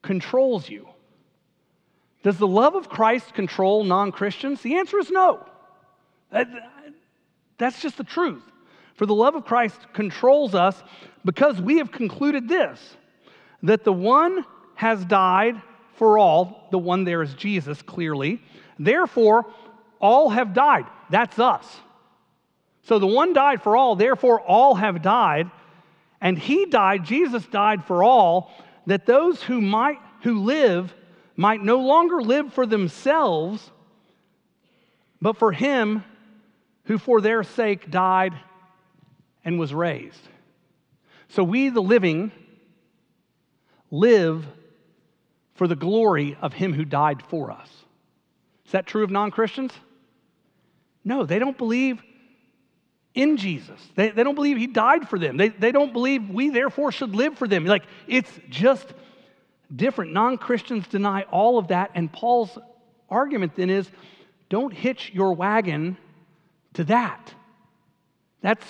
controls 0.00 0.70
you. 0.70 0.88
Does 2.22 2.38
the 2.38 2.46
love 2.46 2.76
of 2.76 2.88
Christ 2.88 3.34
control 3.34 3.84
non 3.84 4.10
Christians? 4.10 4.62
The 4.62 4.76
answer 4.76 4.98
is 4.98 5.10
no. 5.10 5.46
That's 7.60 7.80
just 7.80 7.98
the 7.98 8.04
truth. 8.04 8.42
For 8.96 9.06
the 9.06 9.14
love 9.14 9.36
of 9.36 9.44
Christ 9.44 9.78
controls 9.92 10.54
us 10.54 10.82
because 11.24 11.60
we 11.60 11.78
have 11.78 11.92
concluded 11.92 12.48
this 12.48 12.96
that 13.62 13.84
the 13.84 13.92
one 13.92 14.44
has 14.74 15.04
died 15.04 15.60
for 15.96 16.18
all, 16.18 16.66
the 16.70 16.78
one 16.78 17.04
there 17.04 17.20
is 17.20 17.34
Jesus, 17.34 17.82
clearly. 17.82 18.42
Therefore, 18.78 19.44
all 20.00 20.30
have 20.30 20.54
died. 20.54 20.86
That's 21.10 21.38
us. 21.38 21.66
So 22.84 22.98
the 22.98 23.06
one 23.06 23.34
died 23.34 23.62
for 23.62 23.76
all, 23.76 23.96
therefore, 23.96 24.40
all 24.40 24.74
have 24.76 25.02
died. 25.02 25.50
And 26.22 26.38
he 26.38 26.64
died, 26.64 27.04
Jesus 27.04 27.44
died 27.46 27.84
for 27.84 28.02
all, 28.02 28.50
that 28.86 29.04
those 29.04 29.42
who 29.42 29.60
might 29.60 29.98
who 30.22 30.40
live 30.40 30.94
might 31.36 31.62
no 31.62 31.80
longer 31.80 32.22
live 32.22 32.52
for 32.52 32.66
themselves, 32.66 33.70
but 35.20 35.36
for 35.36 35.52
him 35.52 36.04
who 36.84 36.98
for 36.98 37.20
their 37.20 37.42
sake 37.42 37.90
died 37.90 38.34
and 39.44 39.58
was 39.58 39.72
raised. 39.72 40.28
So 41.28 41.44
we, 41.44 41.68
the 41.68 41.82
living, 41.82 42.32
live 43.90 44.46
for 45.54 45.68
the 45.68 45.76
glory 45.76 46.36
of 46.40 46.52
him 46.52 46.72
who 46.72 46.84
died 46.84 47.22
for 47.22 47.50
us. 47.50 47.68
Is 48.66 48.72
that 48.72 48.86
true 48.86 49.04
of 49.04 49.10
non 49.10 49.30
Christians? 49.30 49.72
No, 51.04 51.24
they 51.24 51.38
don't 51.38 51.56
believe 51.56 52.02
in 53.14 53.36
Jesus. 53.36 53.80
They, 53.94 54.10
they 54.10 54.22
don't 54.22 54.34
believe 54.34 54.56
he 54.56 54.66
died 54.66 55.08
for 55.08 55.18
them. 55.18 55.36
They, 55.36 55.48
they 55.48 55.72
don't 55.72 55.92
believe 55.92 56.28
we 56.28 56.50
therefore 56.50 56.92
should 56.92 57.14
live 57.14 57.36
for 57.36 57.48
them. 57.48 57.64
Like, 57.64 57.84
it's 58.06 58.30
just 58.48 58.86
different. 59.74 60.12
Non 60.12 60.38
Christians 60.38 60.86
deny 60.88 61.22
all 61.22 61.58
of 61.58 61.68
that. 61.68 61.90
And 61.94 62.12
Paul's 62.12 62.56
argument 63.08 63.56
then 63.56 63.70
is 63.70 63.90
don't 64.48 64.72
hitch 64.72 65.10
your 65.12 65.32
wagon 65.32 65.96
to 66.74 66.84
that. 66.84 67.34
That's, 68.42 68.64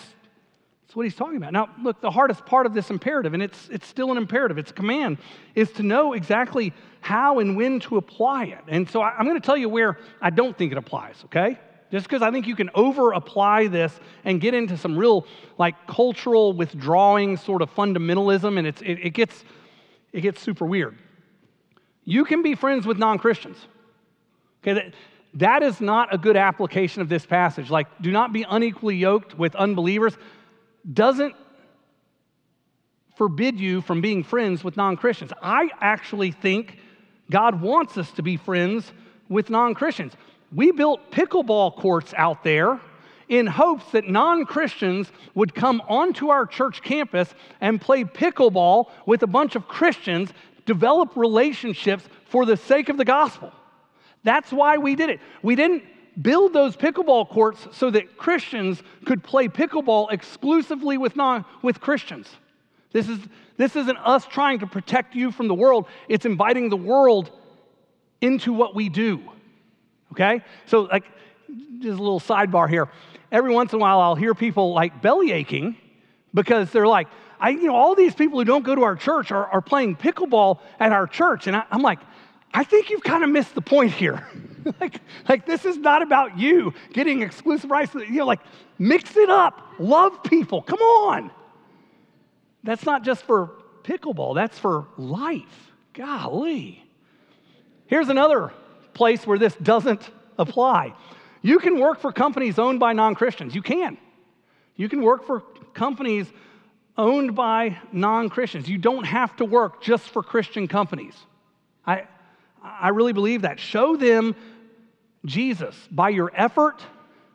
that's 0.82 0.96
what 0.96 1.04
he's 1.04 1.14
talking 1.14 1.36
about. 1.36 1.52
Now, 1.52 1.68
look, 1.82 2.00
the 2.00 2.10
hardest 2.10 2.44
part 2.46 2.66
of 2.66 2.74
this 2.74 2.90
imperative, 2.90 3.34
and 3.34 3.42
it's, 3.42 3.68
it's 3.68 3.86
still 3.86 4.10
an 4.10 4.16
imperative, 4.16 4.58
it's 4.58 4.70
a 4.70 4.74
command, 4.74 5.18
is 5.54 5.70
to 5.72 5.82
know 5.82 6.14
exactly 6.14 6.72
how 7.00 7.38
and 7.38 7.56
when 7.56 7.80
to 7.80 7.96
apply 7.96 8.46
it. 8.46 8.62
And 8.68 8.88
so 8.88 9.00
I, 9.00 9.10
I'm 9.16 9.24
going 9.24 9.40
to 9.40 9.44
tell 9.44 9.56
you 9.56 9.68
where 9.68 9.98
I 10.20 10.30
don't 10.30 10.56
think 10.56 10.72
it 10.72 10.78
applies, 10.78 11.16
okay? 11.26 11.58
Just 11.90 12.06
because 12.06 12.22
I 12.22 12.30
think 12.30 12.46
you 12.46 12.54
can 12.54 12.70
over 12.74 13.12
apply 13.12 13.66
this 13.66 13.98
and 14.24 14.40
get 14.40 14.54
into 14.54 14.76
some 14.76 14.96
real 14.96 15.26
like 15.58 15.74
cultural 15.86 16.52
withdrawing 16.52 17.36
sort 17.36 17.62
of 17.62 17.74
fundamentalism, 17.74 18.58
and 18.58 18.66
it's, 18.66 18.80
it, 18.82 18.98
it 19.02 19.10
gets, 19.10 19.44
it 20.12 20.20
gets 20.20 20.40
super 20.40 20.66
weird. 20.66 20.96
You 22.04 22.24
can 22.24 22.42
be 22.42 22.54
friends 22.54 22.86
with 22.86 22.98
non 22.98 23.18
Christians. 23.18 23.56
Okay, 24.62 24.92
that 25.34 25.62
is 25.62 25.80
not 25.80 26.12
a 26.12 26.18
good 26.18 26.36
application 26.36 27.02
of 27.02 27.08
this 27.08 27.24
passage. 27.24 27.70
Like, 27.70 27.86
do 28.00 28.10
not 28.10 28.32
be 28.32 28.44
unequally 28.48 28.96
yoked 28.96 29.38
with 29.38 29.54
unbelievers 29.54 30.16
doesn't 30.92 31.34
forbid 33.16 33.60
you 33.60 33.82
from 33.82 34.00
being 34.00 34.24
friends 34.24 34.64
with 34.64 34.76
non 34.76 34.96
Christians. 34.96 35.32
I 35.42 35.70
actually 35.80 36.32
think 36.32 36.78
God 37.30 37.60
wants 37.60 37.96
us 37.98 38.10
to 38.12 38.22
be 38.22 38.36
friends 38.36 38.92
with 39.28 39.50
non 39.50 39.74
Christians. 39.74 40.14
We 40.52 40.72
built 40.72 41.12
pickleball 41.12 41.76
courts 41.76 42.12
out 42.16 42.42
there 42.42 42.80
in 43.28 43.46
hopes 43.46 43.84
that 43.92 44.08
non 44.08 44.44
Christians 44.46 45.12
would 45.34 45.54
come 45.54 45.80
onto 45.88 46.30
our 46.30 46.46
church 46.46 46.82
campus 46.82 47.32
and 47.60 47.80
play 47.80 48.04
pickleball 48.04 48.90
with 49.06 49.22
a 49.22 49.28
bunch 49.28 49.54
of 49.54 49.68
Christians, 49.68 50.32
develop 50.66 51.16
relationships 51.16 52.08
for 52.24 52.44
the 52.46 52.56
sake 52.56 52.88
of 52.88 52.96
the 52.96 53.04
gospel. 53.04 53.52
That's 54.22 54.52
why 54.52 54.78
we 54.78 54.94
did 54.94 55.10
it. 55.10 55.20
We 55.42 55.54
didn't 55.54 55.82
build 56.20 56.52
those 56.52 56.76
pickleball 56.76 57.28
courts 57.28 57.66
so 57.72 57.90
that 57.90 58.16
Christians 58.16 58.82
could 59.04 59.22
play 59.22 59.48
pickleball 59.48 60.12
exclusively 60.12 60.98
with, 60.98 61.16
non, 61.16 61.44
with 61.62 61.80
Christians. 61.80 62.28
This, 62.92 63.08
is, 63.08 63.18
this 63.56 63.76
isn't 63.76 63.98
us 63.98 64.26
trying 64.26 64.58
to 64.58 64.66
protect 64.66 65.14
you 65.14 65.30
from 65.30 65.48
the 65.48 65.54
world, 65.54 65.86
it's 66.08 66.26
inviting 66.26 66.68
the 66.68 66.76
world 66.76 67.30
into 68.20 68.52
what 68.52 68.74
we 68.74 68.88
do. 68.88 69.22
Okay? 70.12 70.42
So, 70.66 70.82
like, 70.82 71.04
just 71.78 71.98
a 71.98 72.02
little 72.02 72.20
sidebar 72.20 72.68
here. 72.68 72.88
Every 73.32 73.52
once 73.52 73.72
in 73.72 73.78
a 73.78 73.80
while, 73.80 74.00
I'll 74.00 74.16
hear 74.16 74.34
people 74.34 74.74
like 74.74 75.00
belly 75.00 75.32
aching 75.32 75.76
because 76.34 76.70
they're 76.70 76.86
like, 76.86 77.08
I, 77.38 77.50
you 77.50 77.68
know, 77.68 77.76
all 77.76 77.94
these 77.94 78.14
people 78.14 78.38
who 78.38 78.44
don't 78.44 78.64
go 78.64 78.74
to 78.74 78.82
our 78.82 78.96
church 78.96 79.30
are, 79.30 79.46
are 79.46 79.62
playing 79.62 79.96
pickleball 79.96 80.60
at 80.78 80.92
our 80.92 81.06
church. 81.06 81.46
And 81.46 81.56
I, 81.56 81.64
I'm 81.70 81.80
like, 81.80 82.00
I 82.52 82.64
think 82.64 82.90
you've 82.90 83.02
kind 83.02 83.22
of 83.22 83.30
missed 83.30 83.54
the 83.54 83.60
point 83.60 83.92
here. 83.92 84.26
like, 84.80 85.00
like, 85.28 85.46
this 85.46 85.64
is 85.64 85.76
not 85.76 86.02
about 86.02 86.38
you 86.38 86.74
getting 86.92 87.22
exclusive 87.22 87.70
rights. 87.70 87.94
You 87.94 88.10
know, 88.10 88.26
like, 88.26 88.40
mix 88.78 89.16
it 89.16 89.30
up. 89.30 89.74
Love 89.78 90.22
people. 90.22 90.62
Come 90.62 90.80
on. 90.80 91.30
That's 92.64 92.84
not 92.84 93.04
just 93.04 93.22
for 93.22 93.52
pickleball, 93.84 94.34
that's 94.34 94.58
for 94.58 94.86
life. 94.96 95.72
Golly. 95.94 96.84
Here's 97.86 98.08
another 98.08 98.52
place 98.94 99.26
where 99.26 99.38
this 99.38 99.54
doesn't 99.56 100.08
apply. 100.38 100.94
You 101.42 101.58
can 101.58 101.78
work 101.80 102.00
for 102.00 102.12
companies 102.12 102.58
owned 102.58 102.78
by 102.78 102.92
non 102.92 103.14
Christians. 103.14 103.54
You 103.54 103.62
can. 103.62 103.96
You 104.76 104.88
can 104.88 105.02
work 105.02 105.26
for 105.26 105.40
companies 105.74 106.26
owned 106.96 107.34
by 107.34 107.78
non 107.92 108.28
Christians. 108.28 108.68
You 108.68 108.78
don't 108.78 109.04
have 109.04 109.34
to 109.36 109.44
work 109.44 109.82
just 109.82 110.04
for 110.10 110.22
Christian 110.22 110.68
companies. 110.68 111.14
I, 111.86 112.06
I 112.62 112.88
really 112.88 113.12
believe 113.12 113.42
that. 113.42 113.58
Show 113.60 113.96
them 113.96 114.34
Jesus 115.24 115.76
by 115.90 116.10
your 116.10 116.30
effort, 116.34 116.82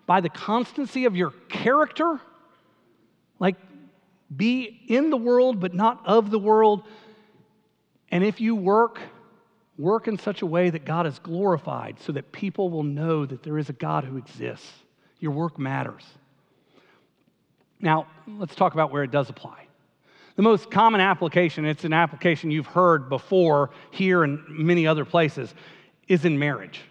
by 0.06 0.22
the 0.22 0.30
constancy 0.30 1.06
of 1.06 1.16
your 1.16 1.32
character. 1.50 2.20
Like, 3.40 3.56
be 4.36 4.82
in 4.88 5.10
the 5.10 5.18
world, 5.18 5.60
but 5.60 5.74
not 5.74 6.02
of 6.06 6.32
the 6.32 6.40
world. 6.40 6.84
And 8.10 8.24
if 8.24 8.40
you 8.40 8.56
work, 8.56 9.00
work 9.78 10.08
in 10.08 10.18
such 10.18 10.42
a 10.42 10.46
way 10.46 10.70
that 10.70 10.86
God 10.86 11.06
is 11.06 11.20
glorified 11.20 12.00
so 12.00 12.12
that 12.14 12.32
people 12.32 12.70
will 12.70 12.84
know 12.84 13.26
that 13.26 13.44
there 13.44 13.58
is 13.58 13.70
a 13.70 13.74
God 13.74 14.04
who 14.04 14.18
exists. 14.18 14.72
Your 15.20 15.32
work 15.32 15.58
matters. 15.58 16.06
Now, 17.80 18.08
let's 18.28 18.56
talk 18.56 18.74
about 18.74 18.92
where 18.92 19.04
it 19.04 19.12
does 19.12 19.30
apply. 19.30 19.65
The 20.36 20.42
most 20.42 20.70
common 20.70 21.00
application, 21.00 21.66
it's 21.66 21.86
an 21.86 21.94
application 21.94 22.52
you've 22.52 22.68
heard 22.68 23.08
before 23.08 23.70
here 23.92 24.24
and 24.24 24.44
many 24.50 24.86
other 24.86 25.06
places, 25.06 25.54
is 26.08 26.26
in 26.26 26.38
marriage. 26.38 26.82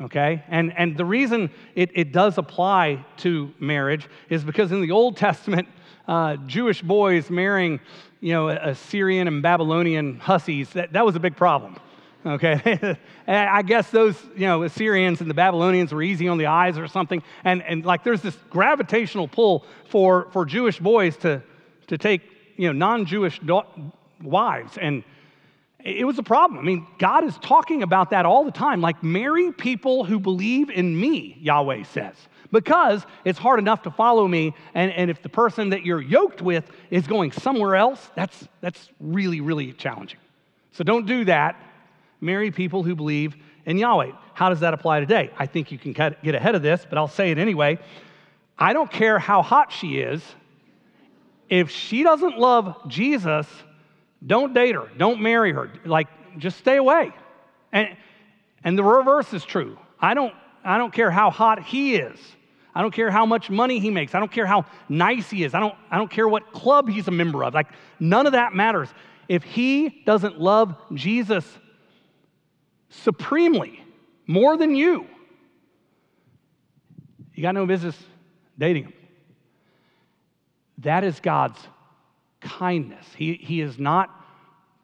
Okay? 0.00 0.42
And, 0.48 0.72
and 0.76 0.96
the 0.96 1.04
reason 1.04 1.50
it, 1.74 1.90
it 1.94 2.12
does 2.12 2.38
apply 2.38 3.04
to 3.18 3.52
marriage 3.58 4.08
is 4.30 4.44
because 4.44 4.72
in 4.72 4.80
the 4.80 4.90
Old 4.90 5.16
Testament, 5.16 5.68
uh, 6.08 6.36
Jewish 6.46 6.80
boys 6.80 7.30
marrying, 7.30 7.80
you 8.20 8.32
know, 8.32 8.48
Assyrian 8.48 9.28
and 9.28 9.42
Babylonian 9.42 10.18
hussies, 10.18 10.70
that, 10.70 10.92
that 10.92 11.04
was 11.04 11.16
a 11.16 11.20
big 11.20 11.36
problem. 11.36 11.76
Okay, 12.24 12.96
I 13.28 13.62
guess 13.62 13.90
those, 13.90 14.20
you 14.34 14.46
know, 14.46 14.64
Assyrians 14.64 15.20
and 15.20 15.30
the 15.30 15.34
Babylonians 15.34 15.92
were 15.92 16.02
easy 16.02 16.26
on 16.26 16.38
the 16.38 16.46
eyes 16.46 16.76
or 16.76 16.88
something. 16.88 17.22
And, 17.44 17.62
and 17.62 17.84
like 17.84 18.02
there's 18.02 18.20
this 18.20 18.36
gravitational 18.50 19.28
pull 19.28 19.64
for, 19.88 20.28
for 20.32 20.44
Jewish 20.44 20.80
boys 20.80 21.16
to, 21.18 21.40
to 21.86 21.96
take 21.96 22.22
you 22.56 22.66
know, 22.68 22.72
non-Jewish 22.72 23.40
wives, 24.22 24.78
and 24.78 25.04
it 25.86 26.04
was 26.04 26.18
a 26.18 26.22
problem. 26.22 26.58
I 26.58 26.62
mean, 26.62 26.86
God 26.98 27.22
is 27.24 27.38
talking 27.38 27.82
about 27.82 28.10
that 28.10 28.26
all 28.26 28.44
the 28.44 28.50
time. 28.50 28.80
Like, 28.80 29.02
marry 29.04 29.52
people 29.52 30.04
who 30.04 30.18
believe 30.18 30.68
in 30.68 30.98
me, 30.98 31.38
Yahweh 31.40 31.84
says, 31.84 32.16
because 32.50 33.06
it's 33.24 33.38
hard 33.38 33.60
enough 33.60 33.82
to 33.82 33.90
follow 33.90 34.26
me. 34.26 34.54
And, 34.74 34.90
and 34.92 35.10
if 35.10 35.22
the 35.22 35.28
person 35.28 35.70
that 35.70 35.84
you're 35.84 36.00
yoked 36.00 36.42
with 36.42 36.68
is 36.90 37.06
going 37.06 37.30
somewhere 37.30 37.76
else, 37.76 38.10
that's, 38.16 38.48
that's 38.60 38.88
really, 38.98 39.40
really 39.40 39.72
challenging. 39.74 40.18
So 40.72 40.82
don't 40.82 41.06
do 41.06 41.24
that. 41.26 41.60
Marry 42.20 42.50
people 42.50 42.82
who 42.82 42.96
believe 42.96 43.36
in 43.64 43.78
Yahweh. 43.78 44.10
How 44.34 44.48
does 44.48 44.60
that 44.60 44.74
apply 44.74 45.00
today? 45.00 45.30
I 45.38 45.46
think 45.46 45.70
you 45.70 45.78
can 45.78 45.92
get 45.92 46.34
ahead 46.34 46.54
of 46.54 46.62
this, 46.62 46.84
but 46.88 46.98
I'll 46.98 47.08
say 47.08 47.30
it 47.30 47.38
anyway. 47.38 47.78
I 48.58 48.72
don't 48.72 48.90
care 48.90 49.18
how 49.18 49.42
hot 49.42 49.70
she 49.70 49.98
is 49.98 50.22
if 51.48 51.70
she 51.70 52.02
doesn't 52.02 52.38
love 52.38 52.76
Jesus, 52.88 53.46
don't 54.24 54.54
date 54.54 54.74
her, 54.74 54.90
don't 54.96 55.20
marry 55.20 55.52
her. 55.52 55.70
Like, 55.84 56.08
just 56.38 56.58
stay 56.58 56.76
away. 56.76 57.12
And, 57.72 57.96
and 58.64 58.78
the 58.78 58.84
reverse 58.84 59.32
is 59.32 59.44
true. 59.44 59.78
I 60.00 60.14
don't, 60.14 60.34
I 60.64 60.78
don't 60.78 60.92
care 60.92 61.10
how 61.10 61.30
hot 61.30 61.62
he 61.62 61.96
is. 61.96 62.18
I 62.74 62.82
don't 62.82 62.92
care 62.92 63.10
how 63.10 63.24
much 63.24 63.48
money 63.48 63.78
he 63.78 63.90
makes. 63.90 64.14
I 64.14 64.18
don't 64.18 64.30
care 64.30 64.44
how 64.46 64.66
nice 64.88 65.30
he 65.30 65.44
is. 65.44 65.54
I 65.54 65.60
don't, 65.60 65.74
I 65.90 65.96
don't 65.96 66.10
care 66.10 66.28
what 66.28 66.52
club 66.52 66.88
he's 66.88 67.08
a 67.08 67.10
member 67.10 67.42
of. 67.42 67.54
Like, 67.54 67.68
none 67.98 68.26
of 68.26 68.32
that 68.32 68.52
matters. 68.52 68.88
If 69.28 69.44
he 69.44 70.02
doesn't 70.04 70.38
love 70.38 70.76
Jesus 70.92 71.46
supremely, 72.90 73.82
more 74.26 74.56
than 74.56 74.74
you, 74.74 75.06
you 77.34 77.42
got 77.42 77.54
no 77.54 77.66
business 77.66 77.96
dating 78.58 78.84
him. 78.84 78.92
That 80.78 81.04
is 81.04 81.20
God's 81.20 81.58
kindness. 82.40 83.06
He, 83.16 83.34
he 83.34 83.60
is 83.60 83.78
not 83.78 84.10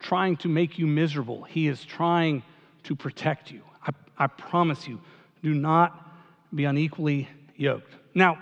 trying 0.00 0.36
to 0.38 0.48
make 0.48 0.78
you 0.78 0.86
miserable, 0.86 1.44
He 1.44 1.68
is 1.68 1.84
trying 1.84 2.42
to 2.84 2.96
protect 2.96 3.50
you. 3.50 3.62
I 3.86 3.92
I 4.18 4.26
promise 4.26 4.86
you, 4.86 5.00
do 5.42 5.54
not 5.54 6.12
be 6.54 6.64
unequally 6.64 7.28
yoked. 7.56 7.94
Now, 8.14 8.38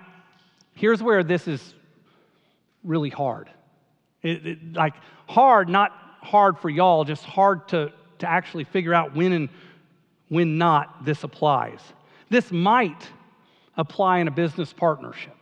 here's 0.74 1.02
where 1.02 1.22
this 1.22 1.46
is 1.46 1.74
really 2.84 3.10
hard. 3.10 3.48
It, 4.22 4.46
it, 4.46 4.72
like, 4.74 4.94
hard, 5.26 5.68
not 5.68 5.92
hard 6.20 6.58
for 6.58 6.68
y'all, 6.68 7.04
just 7.04 7.24
hard 7.24 7.68
to, 7.68 7.92
to 8.18 8.28
actually 8.28 8.64
figure 8.64 8.92
out 8.92 9.14
when 9.14 9.32
and 9.32 9.48
when 10.28 10.58
not 10.58 11.04
this 11.04 11.24
applies. 11.24 11.80
This 12.28 12.50
might 12.52 13.08
apply 13.76 14.18
in 14.18 14.28
a 14.28 14.30
business 14.30 14.72
partnership. 14.72 15.39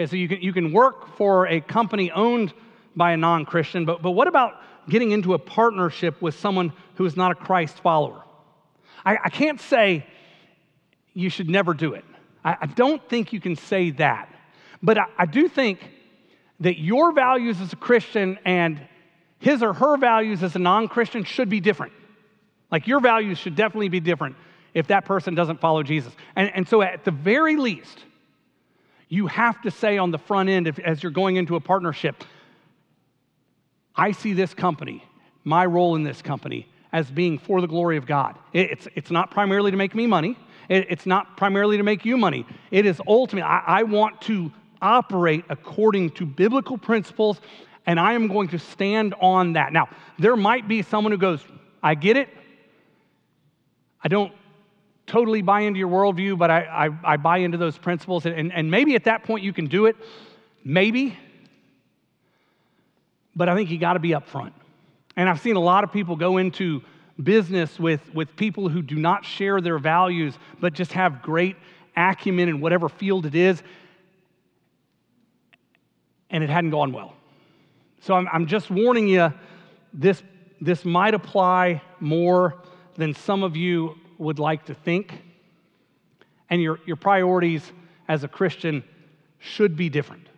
Okay, 0.00 0.06
so 0.06 0.16
you 0.16 0.28
can, 0.28 0.40
you 0.40 0.54
can 0.54 0.72
work 0.72 1.14
for 1.18 1.46
a 1.46 1.60
company 1.60 2.10
owned 2.10 2.54
by 2.96 3.12
a 3.12 3.18
non 3.18 3.44
Christian, 3.44 3.84
but, 3.84 4.00
but 4.00 4.12
what 4.12 4.28
about 4.28 4.54
getting 4.88 5.10
into 5.10 5.34
a 5.34 5.38
partnership 5.38 6.22
with 6.22 6.38
someone 6.38 6.72
who 6.94 7.04
is 7.04 7.18
not 7.18 7.32
a 7.32 7.34
Christ 7.34 7.80
follower? 7.80 8.24
I, 9.04 9.18
I 9.24 9.28
can't 9.28 9.60
say 9.60 10.06
you 11.12 11.28
should 11.28 11.50
never 11.50 11.74
do 11.74 11.92
it. 11.92 12.06
I, 12.42 12.56
I 12.62 12.66
don't 12.66 13.06
think 13.10 13.34
you 13.34 13.42
can 13.42 13.56
say 13.56 13.90
that. 13.90 14.34
But 14.82 14.96
I, 14.96 15.04
I 15.18 15.26
do 15.26 15.48
think 15.48 15.80
that 16.60 16.80
your 16.80 17.12
values 17.12 17.60
as 17.60 17.74
a 17.74 17.76
Christian 17.76 18.38
and 18.46 18.80
his 19.38 19.62
or 19.62 19.74
her 19.74 19.98
values 19.98 20.42
as 20.42 20.56
a 20.56 20.60
non 20.60 20.88
Christian 20.88 21.24
should 21.24 21.50
be 21.50 21.60
different. 21.60 21.92
Like 22.72 22.86
your 22.86 23.00
values 23.00 23.36
should 23.36 23.54
definitely 23.54 23.90
be 23.90 24.00
different 24.00 24.36
if 24.72 24.86
that 24.86 25.04
person 25.04 25.34
doesn't 25.34 25.60
follow 25.60 25.82
Jesus. 25.82 26.14
And, 26.36 26.50
and 26.54 26.66
so, 26.66 26.80
at 26.80 27.04
the 27.04 27.10
very 27.10 27.56
least, 27.56 28.06
you 29.10 29.26
have 29.26 29.60
to 29.62 29.70
say 29.70 29.98
on 29.98 30.12
the 30.12 30.18
front 30.18 30.48
end, 30.48 30.68
if, 30.68 30.78
as 30.78 31.02
you're 31.02 31.12
going 31.12 31.36
into 31.36 31.56
a 31.56 31.60
partnership, 31.60 32.24
I 33.94 34.12
see 34.12 34.32
this 34.32 34.54
company, 34.54 35.04
my 35.44 35.66
role 35.66 35.96
in 35.96 36.04
this 36.04 36.22
company, 36.22 36.68
as 36.92 37.10
being 37.10 37.36
for 37.38 37.60
the 37.60 37.66
glory 37.66 37.96
of 37.96 38.06
God. 38.06 38.38
It, 38.52 38.70
it's, 38.70 38.88
it's 38.94 39.10
not 39.10 39.32
primarily 39.32 39.72
to 39.72 39.76
make 39.76 39.96
me 39.96 40.06
money, 40.06 40.38
it, 40.68 40.86
it's 40.88 41.06
not 41.06 41.36
primarily 41.36 41.76
to 41.76 41.82
make 41.82 42.04
you 42.04 42.16
money. 42.16 42.46
It 42.70 42.86
is 42.86 43.02
ultimately, 43.06 43.42
I, 43.42 43.80
I 43.80 43.82
want 43.82 44.20
to 44.22 44.52
operate 44.80 45.44
according 45.48 46.10
to 46.10 46.24
biblical 46.24 46.78
principles, 46.78 47.40
and 47.86 47.98
I 47.98 48.12
am 48.12 48.28
going 48.28 48.48
to 48.48 48.60
stand 48.60 49.14
on 49.20 49.54
that. 49.54 49.72
Now, 49.72 49.88
there 50.20 50.36
might 50.36 50.68
be 50.68 50.82
someone 50.82 51.10
who 51.10 51.18
goes, 51.18 51.44
I 51.82 51.96
get 51.96 52.16
it. 52.16 52.28
I 54.04 54.08
don't 54.08 54.32
totally 55.10 55.42
buy 55.42 55.62
into 55.62 55.78
your 55.78 55.88
worldview, 55.88 56.38
but 56.38 56.50
I, 56.50 56.86
I, 57.04 57.12
I 57.14 57.16
buy 57.16 57.38
into 57.38 57.58
those 57.58 57.76
principles. 57.76 58.26
And, 58.26 58.52
and 58.52 58.70
maybe 58.70 58.94
at 58.94 59.04
that 59.04 59.24
point 59.24 59.42
you 59.42 59.52
can 59.52 59.66
do 59.66 59.86
it. 59.86 59.96
Maybe. 60.64 61.18
But 63.34 63.48
I 63.48 63.56
think 63.56 63.70
you 63.70 63.78
got 63.78 63.94
to 63.94 63.98
be 63.98 64.10
upfront. 64.10 64.52
And 65.16 65.28
I've 65.28 65.40
seen 65.40 65.56
a 65.56 65.60
lot 65.60 65.82
of 65.82 65.92
people 65.92 66.14
go 66.14 66.38
into 66.38 66.82
business 67.20 67.78
with, 67.78 68.00
with 68.14 68.34
people 68.36 68.68
who 68.68 68.82
do 68.82 68.94
not 68.94 69.24
share 69.24 69.60
their 69.60 69.78
values, 69.78 70.34
but 70.60 70.74
just 70.74 70.92
have 70.92 71.22
great 71.22 71.56
acumen 71.96 72.48
in 72.48 72.60
whatever 72.60 72.88
field 72.88 73.26
it 73.26 73.34
is. 73.34 73.62
And 76.30 76.44
it 76.44 76.50
hadn't 76.50 76.70
gone 76.70 76.92
well. 76.92 77.14
So 78.00 78.14
I'm, 78.14 78.28
I'm 78.32 78.46
just 78.46 78.70
warning 78.70 79.08
you 79.08 79.34
this, 79.92 80.22
this 80.60 80.84
might 80.84 81.14
apply 81.14 81.82
more 81.98 82.62
than 82.94 83.12
some 83.12 83.42
of 83.42 83.56
you 83.56 83.96
would 84.20 84.38
like 84.38 84.66
to 84.66 84.74
think. 84.74 85.12
And 86.48 86.62
your, 86.62 86.78
your 86.86 86.96
priorities 86.96 87.62
as 88.08 88.22
a 88.24 88.28
Christian 88.28 88.84
should 89.38 89.76
be 89.76 89.88
different. 89.88 90.28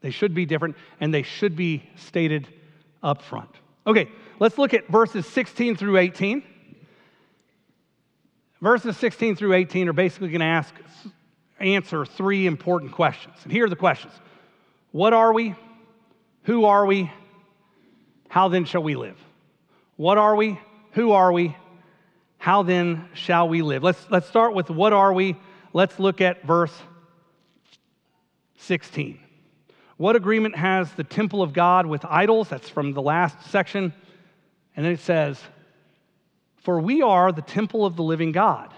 They 0.00 0.10
should 0.10 0.34
be 0.34 0.46
different, 0.46 0.76
and 1.00 1.12
they 1.12 1.22
should 1.22 1.54
be 1.54 1.88
stated 1.96 2.48
up 3.02 3.22
front. 3.22 3.50
Okay, 3.86 4.08
let's 4.38 4.56
look 4.58 4.74
at 4.74 4.88
verses 4.88 5.26
16 5.26 5.76
through 5.76 5.98
18. 5.98 6.42
Verses 8.60 8.96
16 8.96 9.36
through 9.36 9.54
18 9.54 9.88
are 9.88 9.92
basically 9.92 10.28
going 10.28 10.40
to 10.40 10.46
ask, 10.46 10.74
answer 11.58 12.04
three 12.06 12.46
important 12.46 12.92
questions. 12.92 13.36
And 13.44 13.52
here 13.52 13.66
are 13.66 13.68
the 13.68 13.76
questions 13.76 14.14
What 14.92 15.12
are 15.12 15.32
we? 15.32 15.54
Who 16.44 16.64
are 16.64 16.86
we? 16.86 17.10
How 18.28 18.48
then 18.48 18.64
shall 18.64 18.82
we 18.82 18.94
live? 18.94 19.18
What 19.96 20.16
are 20.16 20.36
we? 20.36 20.58
Who 20.92 21.12
are 21.12 21.32
we? 21.32 21.56
How 22.40 22.62
then 22.62 23.06
shall 23.12 23.50
we 23.50 23.60
live? 23.60 23.82
Let's, 23.82 24.02
let's 24.08 24.26
start 24.26 24.54
with 24.54 24.70
what 24.70 24.94
are 24.94 25.12
we? 25.12 25.36
Let's 25.74 25.98
look 25.98 26.22
at 26.22 26.42
verse 26.42 26.72
16. 28.60 29.20
What 29.98 30.16
agreement 30.16 30.56
has 30.56 30.90
the 30.92 31.04
temple 31.04 31.42
of 31.42 31.52
God 31.52 31.84
with 31.84 32.02
idols? 32.06 32.48
That's 32.48 32.70
from 32.70 32.94
the 32.94 33.02
last 33.02 33.50
section. 33.50 33.92
And 34.74 34.86
then 34.86 34.92
it 34.94 35.00
says, 35.00 35.38
For 36.62 36.80
we 36.80 37.02
are 37.02 37.30
the 37.30 37.42
temple 37.42 37.84
of 37.84 37.96
the 37.96 38.02
living 38.02 38.32
God. 38.32 38.72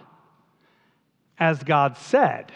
As 1.38 1.62
God 1.62 1.96
said, 1.96 2.50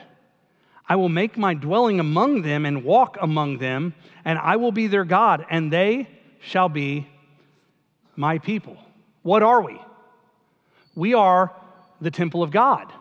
I 0.89 0.97
will 0.97 1.09
make 1.09 1.39
my 1.39 1.55
dwelling 1.55 2.01
among 2.01 2.43
them 2.43 2.67
and 2.67 2.83
walk 2.83 3.17
among 3.21 3.59
them, 3.59 3.95
and 4.25 4.41
I 4.41 4.57
will 4.57 4.73
be 4.73 4.89
their 4.89 5.05
God, 5.05 5.47
and 5.49 5.73
they 5.73 6.09
shall 6.41 6.69
be 6.69 7.07
my 8.17 8.39
people. 8.39 8.77
What 9.23 9.45
are 9.45 9.63
we? 9.63 9.81
We 10.97 11.15
are 11.15 11.55
the 12.01 12.11
temple 12.11 12.43
of 12.43 12.51
God. 12.51 12.93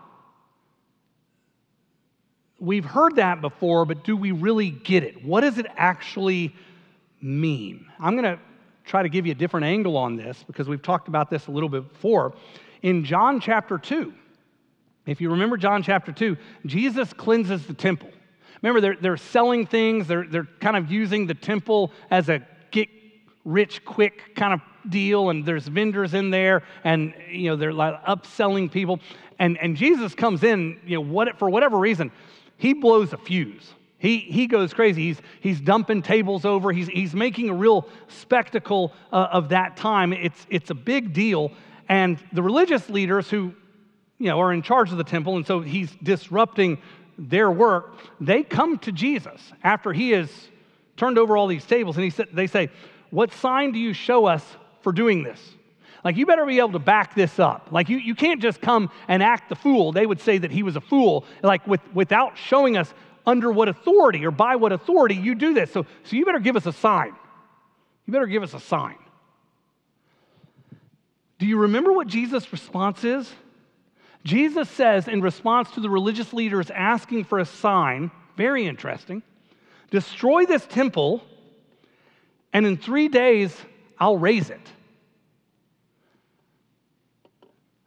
We've 2.60 2.86
heard 2.86 3.16
that 3.16 3.42
before, 3.42 3.86
but 3.86 4.04
do 4.04 4.16
we 4.16 4.32
really 4.32 4.70
get 4.70 5.04
it? 5.04 5.26
What 5.26 5.42
does 5.42 5.58
it 5.58 5.66
actually 5.76 6.54
mean? 7.22 7.88
I'm 8.00 8.14
going 8.16 8.38
to 8.38 8.40
try 8.86 9.02
to 9.02 9.10
give 9.10 9.26
you 9.26 9.32
a 9.32 9.36
different 9.36 9.66
angle 9.66 9.98
on 9.98 10.16
this 10.16 10.44
because 10.46 10.70
we've 10.70 10.82
talked 10.82 11.08
about 11.08 11.30
this 11.30 11.48
a 11.48 11.52
little 11.52 11.70
bit 11.70 11.92
before. 11.92 12.34
In 12.82 13.04
John 13.04 13.40
chapter 13.40 13.78
2, 13.78 14.14
if 15.06 15.22
you 15.22 15.32
remember 15.32 15.58
John 15.58 15.82
chapter 15.84 16.12
2, 16.12 16.38
Jesus 16.66 17.14
cleanses 17.14 17.66
the 17.66 17.74
temple. 17.74 18.10
Remember, 18.62 18.82
they're, 18.82 18.98
they're 19.00 19.18
selling 19.18 19.66
things, 19.66 20.08
they're, 20.08 20.26
they're 20.26 20.48
kind 20.60 20.76
of 20.76 20.92
using 20.92 21.28
the 21.28 21.34
temple 21.34 21.92
as 22.10 22.30
a 22.30 22.46
rich 23.46 23.86
quick 23.86 24.36
kind 24.36 24.54
of 24.54 24.62
deal 24.90 25.30
and 25.30 25.46
there's 25.46 25.68
vendors 25.68 26.14
in 26.14 26.30
there 26.30 26.64
and 26.84 27.14
you 27.30 27.50
know 27.50 27.56
they're 27.56 27.74
like 27.74 28.04
upselling 28.06 28.72
people 28.72 29.00
and 29.40 29.58
and 29.60 29.76
jesus 29.78 30.14
comes 30.14 30.44
in 30.44 30.80
you 30.86 30.96
know 30.96 31.02
what 31.02 31.40
for 31.40 31.50
whatever 31.50 31.78
reason 31.78 32.12
he 32.58 32.74
blows 32.74 33.14
a 33.14 33.18
fuse 33.18 33.74
he, 34.06 34.20
he 34.20 34.46
goes 34.46 34.72
crazy. 34.72 35.04
He's, 35.04 35.22
he's 35.40 35.60
dumping 35.60 36.04
tables 36.04 36.46
over. 36.46 36.72
He's, 36.72 36.88
he's 36.88 37.16
making 37.16 37.50
a 37.50 37.54
real 37.54 37.88
spectacle 38.08 38.94
uh, 39.12 39.30
of 39.32 39.50
that 39.50 39.78
time. 39.78 40.14
It's, 40.14 40.46
it's 40.50 40.70
a 40.70 40.76
big 40.76 41.12
deal. 41.12 41.52
And 41.88 42.24
the 42.32 42.44
religious 42.44 42.88
leaders 42.88 43.30
who 43.30 43.56
you 44.18 44.28
know, 44.28 44.40
are 44.40 44.54
in 44.54 44.62
charge 44.62 44.92
of 44.92 44.98
the 44.98 45.04
temple, 45.04 45.38
and 45.38 45.48
so 45.48 45.62
he's 45.62 45.90
disrupting 46.04 46.78
their 47.18 47.50
work, 47.50 47.98
they 48.20 48.44
come 48.44 48.78
to 48.80 48.92
Jesus 48.92 49.42
after 49.64 49.92
he 49.92 50.12
has 50.12 50.30
turned 50.98 51.18
over 51.18 51.36
all 51.36 51.48
these 51.48 51.66
tables. 51.66 51.96
And 51.96 52.04
he 52.04 52.10
said, 52.10 52.28
they 52.32 52.48
say, 52.48 52.70
What 53.16 53.34
sign 53.34 53.72
do 53.72 53.80
you 53.80 53.94
show 53.94 54.26
us 54.26 54.44
for 54.86 54.92
doing 54.92 55.24
this. 55.24 55.42
Like, 56.04 56.16
you 56.16 56.28
better 56.28 56.46
be 56.46 56.60
able 56.60 56.74
to 56.74 56.80
back 56.80 57.16
this 57.16 57.40
up. 57.40 57.70
Like, 57.72 57.90
you, 57.90 57.98
you 57.98 58.14
can't 58.14 58.40
just 58.40 58.62
come 58.62 58.92
and 59.08 59.24
act 59.24 59.50
the 59.50 59.56
fool. 59.56 59.92
They 59.92 60.06
would 60.06 60.22
say 60.22 60.38
that 60.38 60.52
he 60.52 60.62
was 60.62 60.76
a 60.76 60.82
fool, 60.82 61.26
like, 61.42 61.66
with, 61.66 61.82
without 61.92 62.38
showing 62.38 62.78
us 62.78 62.94
under 63.26 63.52
what 63.52 63.68
authority 63.68 64.24
or 64.24 64.30
by 64.30 64.58
what 64.58 64.72
authority 64.72 65.16
you 65.16 65.34
do 65.34 65.56
this. 65.56 65.72
So, 65.72 65.88
so 66.04 66.16
you 66.16 66.24
better 66.24 66.38
give 66.38 66.56
us 66.56 66.68
a 66.68 66.72
sign. 66.72 67.16
You 68.06 68.14
better 68.14 68.28
give 68.28 68.44
us 68.44 68.54
a 68.54 68.60
sign. 68.60 68.98
Do 71.40 71.48
you 71.48 71.58
remember 71.58 71.92
what 71.92 72.06
Jesus' 72.06 72.52
response 72.52 73.04
is? 73.04 73.34
Jesus 74.24 74.70
says, 74.70 75.08
in 75.08 75.22
response 75.22 75.72
to 75.72 75.80
the 75.80 75.90
religious 75.90 76.32
leaders 76.32 76.70
asking 76.70 77.24
for 77.24 77.40
a 77.40 77.46
sign, 77.46 78.12
very 78.38 78.68
interesting, 78.68 79.24
destroy 79.90 80.46
this 80.46 80.68
temple, 80.68 81.24
and 82.56 82.66
in 82.66 82.78
three 82.78 83.10
days 83.10 83.54
I'll 84.00 84.18
raise 84.18 84.50
it. 84.50 84.62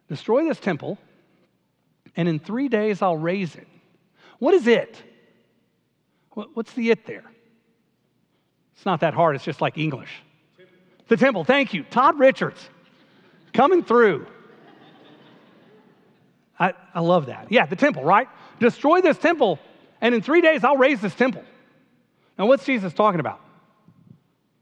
Destroy 0.07 0.45
this 0.45 0.59
temple, 0.59 0.99
and 2.15 2.29
in 2.29 2.37
three 2.37 2.67
days 2.67 3.01
I'll 3.01 3.17
raise 3.17 3.55
it. 3.55 3.67
What 4.37 4.53
is 4.53 4.67
it? 4.67 5.01
What's 6.33 6.71
the 6.73 6.91
it 6.91 7.07
there? 7.07 7.23
It's 8.75 8.85
not 8.85 8.99
that 8.99 9.15
hard, 9.15 9.35
it's 9.35 9.43
just 9.43 9.59
like 9.59 9.79
English. 9.79 10.11
The 11.07 11.17
temple, 11.17 11.45
thank 11.45 11.73
you. 11.73 11.81
Todd 11.81 12.19
Richards 12.19 12.69
coming 13.53 13.83
through. 13.83 14.27
I, 16.59 16.73
I 16.93 16.99
love 16.99 17.25
that. 17.25 17.47
Yeah, 17.51 17.65
the 17.65 17.75
temple, 17.75 18.03
right? 18.03 18.27
Destroy 18.59 19.01
this 19.01 19.17
temple, 19.17 19.57
and 19.99 20.13
in 20.13 20.21
three 20.21 20.41
days 20.41 20.63
I'll 20.63 20.77
raise 20.77 21.01
this 21.01 21.15
temple. 21.15 21.43
Now, 22.37 22.45
what's 22.45 22.65
Jesus 22.65 22.93
talking 22.93 23.19
about? 23.19 23.41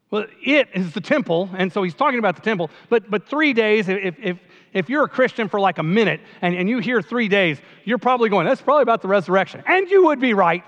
Well, 0.09 0.25
it 0.41 0.69
is 0.73 0.93
the 0.93 1.01
temple, 1.01 1.49
and 1.57 1.71
so 1.71 1.83
he's 1.83 1.93
talking 1.93 2.19
about 2.19 2.35
the 2.35 2.41
temple. 2.41 2.69
But, 2.89 3.11
but 3.11 3.27
three 3.27 3.51
days, 3.51 3.89
if, 3.89 4.15
if, 4.19 4.37
if 4.73 4.89
you're 4.89 5.03
a 5.03 5.09
Christian 5.09 5.49
for 5.49 5.59
like 5.59 5.79
a 5.79 5.83
minute 5.83 6.21
and, 6.41 6.55
and 6.55 6.69
you 6.69 6.79
hear 6.79 7.01
three 7.01 7.27
days, 7.27 7.59
you're 7.83 7.97
probably 7.97 8.29
going, 8.29 8.47
that's 8.47 8.61
probably 8.61 8.83
about 8.83 9.01
the 9.01 9.09
resurrection. 9.09 9.63
And 9.67 9.89
you 9.89 10.05
would 10.05 10.19
be 10.19 10.33
right. 10.33 10.63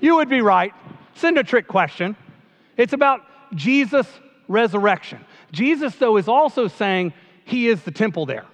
You 0.00 0.16
would 0.16 0.30
be 0.30 0.40
right. 0.40 0.72
Send 1.14 1.36
a 1.36 1.44
trick 1.44 1.68
question. 1.68 2.16
It's 2.78 2.94
about 2.94 3.20
Jesus' 3.54 4.08
resurrection. 4.48 5.24
Jesus, 5.52 5.94
though, 5.96 6.16
is 6.16 6.26
also 6.26 6.66
saying 6.66 7.12
he 7.44 7.68
is 7.68 7.82
the 7.82 7.90
temple 7.90 8.24
there. 8.24 8.46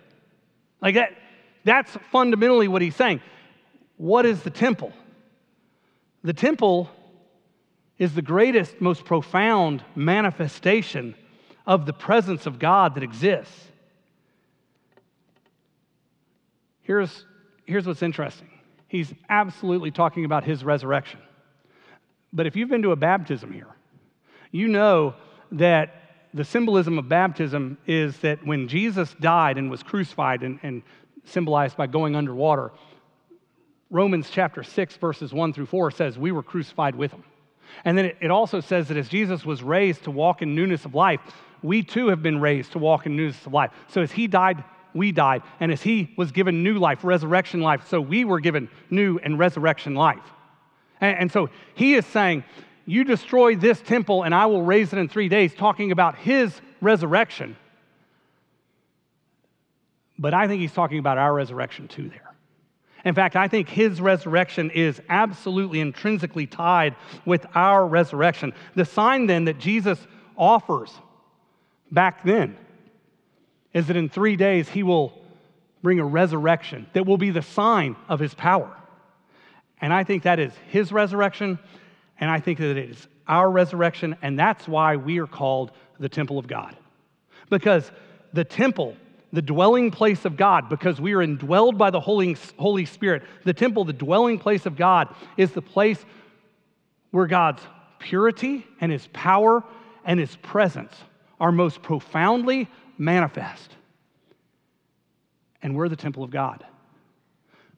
Like 0.83 0.97
that, 0.97 1.11
That's 1.65 1.97
fundamentally 2.11 2.69
what 2.69 2.83
he's 2.83 2.97
saying. 2.97 3.21
What 3.97 4.27
is 4.27 4.43
the 4.43 4.51
temple? 4.51 4.93
The 6.25 6.33
temple 6.33 6.91
is 8.01 8.15
the 8.15 8.23
greatest, 8.23 8.81
most 8.81 9.05
profound 9.05 9.85
manifestation 9.95 11.15
of 11.67 11.85
the 11.85 11.93
presence 11.93 12.47
of 12.47 12.59
God 12.59 12.95
that 12.95 13.05
exists. 13.05 13.67
Here's, 16.81 17.27
here's 17.67 17.87
what's 17.87 18.03
interesting 18.03 18.49
he's 18.89 19.15
absolutely 19.29 19.93
talking 19.93 20.25
about 20.25 20.43
his 20.43 20.65
resurrection. 20.65 21.21
But 22.33 22.47
if 22.47 22.57
you've 22.57 22.71
been 22.71 22.83
to 22.83 22.91
a 22.91 22.97
baptism 22.97 23.53
here, 23.53 23.69
you 24.51 24.67
know 24.67 25.15
that 25.53 25.95
the 26.33 26.45
symbolism 26.45 26.99
of 26.99 27.09
baptism 27.09 27.77
is 27.87 28.17
that 28.19 28.45
when 28.45 28.67
Jesus 28.67 29.15
died 29.21 29.59
and 29.59 29.71
was 29.71 29.83
crucified 29.83 30.43
and, 30.43 30.59
and 30.63 30.83
symbolized 31.25 31.77
by 31.77 31.87
going 31.87 32.17
underwater, 32.17 32.73
Romans 33.91 34.29
chapter 34.31 34.63
6, 34.63 34.97
verses 34.97 35.33
1 35.33 35.53
through 35.53 35.67
4 35.67 35.91
says, 35.91 36.19
We 36.19 36.33
were 36.33 36.43
crucified 36.43 36.95
with 36.97 37.13
him. 37.13 37.25
And 37.85 37.97
then 37.97 38.13
it, 38.21 38.31
also 38.31 38.61
says 38.61 38.89
that 38.89 38.97
as 38.97 39.09
Jesus 39.09 39.45
was 39.45 39.63
raised 39.63 40.05
to 40.05 40.11
walk 40.11 40.43
in 40.43 40.55
newness 40.55 40.85
of 40.85 40.95
life, 40.95 41.21
we 41.63 41.83
too 41.83 42.09
have 42.09 42.23
been 42.23 42.41
raised 42.41 42.73
to 42.73 42.79
walk 42.79 43.07
in 43.07 43.17
newness 43.17 43.47
of 43.47 43.53
life. 43.53 43.71
So 43.89 44.03
as 44.03 44.13
he 44.13 44.27
died, 44.27 44.65
we 44.95 45.13
died. 45.13 45.43
And 45.61 45.71
as 45.73 45.83
he 45.83 46.13
was 46.17 46.33
given 46.33 46.63
new 46.63 46.79
life, 46.79 47.05
resurrection 47.05 47.61
life, 47.61 47.87
so 47.89 48.01
we 48.01 48.25
were 48.25 48.41
given 48.41 48.69
new 48.91 49.19
and 49.19 49.39
resurrection 49.39 49.95
life. 49.95 50.23
And, 51.01 51.19
and 51.19 51.33
so 51.33 51.51
he 51.75 51.95
is 51.95 52.07
saying, 52.07 52.45
You 52.87 53.05
destroy 53.05 53.57
this 53.57 53.81
temple 53.81 54.23
and 54.23 54.35
I 54.35 54.47
will 54.47 54.63
raise 54.63 54.93
it 54.93 54.99
in 54.99 55.09
three 55.09 55.29
days, 55.29 55.55
talking 55.55 55.93
about 55.93 56.17
his 56.17 56.61
resurrection. 56.81 57.57
But 60.19 60.35
I 60.35 60.49
think 60.49 60.61
he's 60.61 60.73
talking 60.73 60.99
about 60.99 61.19
our 61.19 61.33
resurrection 61.33 61.89
too 61.89 62.09
there. 62.11 62.30
In 63.05 63.15
fact, 63.15 63.37
I 63.37 63.49
think 63.49 63.69
his 63.69 64.01
resurrection 64.01 64.71
is 64.71 65.01
absolutely 65.09 65.81
intrinsically 65.81 66.47
tied 66.47 66.97
with 67.25 67.47
our 67.55 67.87
resurrection. 67.87 68.53
The 68.75 68.85
sign 68.85 69.27
then 69.27 69.47
that 69.47 69.59
Jesus 69.59 69.99
offers 70.37 70.93
back 71.91 72.25
then 72.25 72.57
is 73.73 73.87
that 73.87 73.97
in 73.97 74.09
three 74.09 74.37
days 74.37 74.69
he 74.69 74.83
will 74.83 75.19
bring 75.83 75.99
a 75.99 76.05
resurrection 76.05 76.87
that 76.93 77.07
will 77.07 77.17
be 77.17 77.31
the 77.31 77.43
sign 77.43 77.97
of 78.09 78.21
his 78.21 78.35
power. 78.35 78.77
And 79.81 79.95
I 79.95 80.05
think 80.05 80.25
that 80.25 80.39
is 80.39 80.53
his 80.69 80.93
resurrection, 80.93 81.59
and 82.19 82.31
I 82.31 82.41
think 82.41 82.59
that 82.59 82.77
it 82.77 82.91
is 82.91 83.09
our 83.27 83.51
resurrection, 83.51 84.17
and 84.21 84.39
that's 84.39 84.69
why 84.69 84.97
we 84.97 85.21
are 85.21 85.27
called 85.27 85.71
the 85.99 86.09
temple 86.09 86.39
of 86.39 86.47
God. 86.47 86.77
Because 87.49 87.91
the 88.33 88.45
temple, 88.45 88.97
the 89.33 89.43
dwelling 89.43 89.91
place 89.91 90.25
of 90.25 90.37
God, 90.37 90.69
because 90.69 91.01
we 91.01 91.13
are 91.13 91.25
indwelled 91.25 91.79
by 91.79 91.91
the 91.91 92.01
Holy, 92.01 92.37
Holy 92.59 92.85
Spirit, 92.85 93.23
the 93.45 93.53
temple, 93.53 93.85
the 93.85 93.93
dwelling 93.93 94.39
place 94.39 94.67
of 94.67 94.77
God, 94.77 95.15
is 95.37 95.53
the 95.53 95.63
place 95.63 96.05
where 97.11 97.27
God's 97.27 97.63
purity 97.99 98.67
and 98.81 98.91
his 98.91 99.07
power 99.13 99.63
and 100.05 100.19
his 100.19 100.35
presence 100.37 100.95
are 101.39 101.53
most 101.53 101.83
profoundly 101.83 102.69
manifest. 102.99 103.71
And 105.63 105.77
we're 105.77 105.89
the 105.89 105.97
temple 105.97 106.25
of 106.25 106.31
God. 106.31 106.65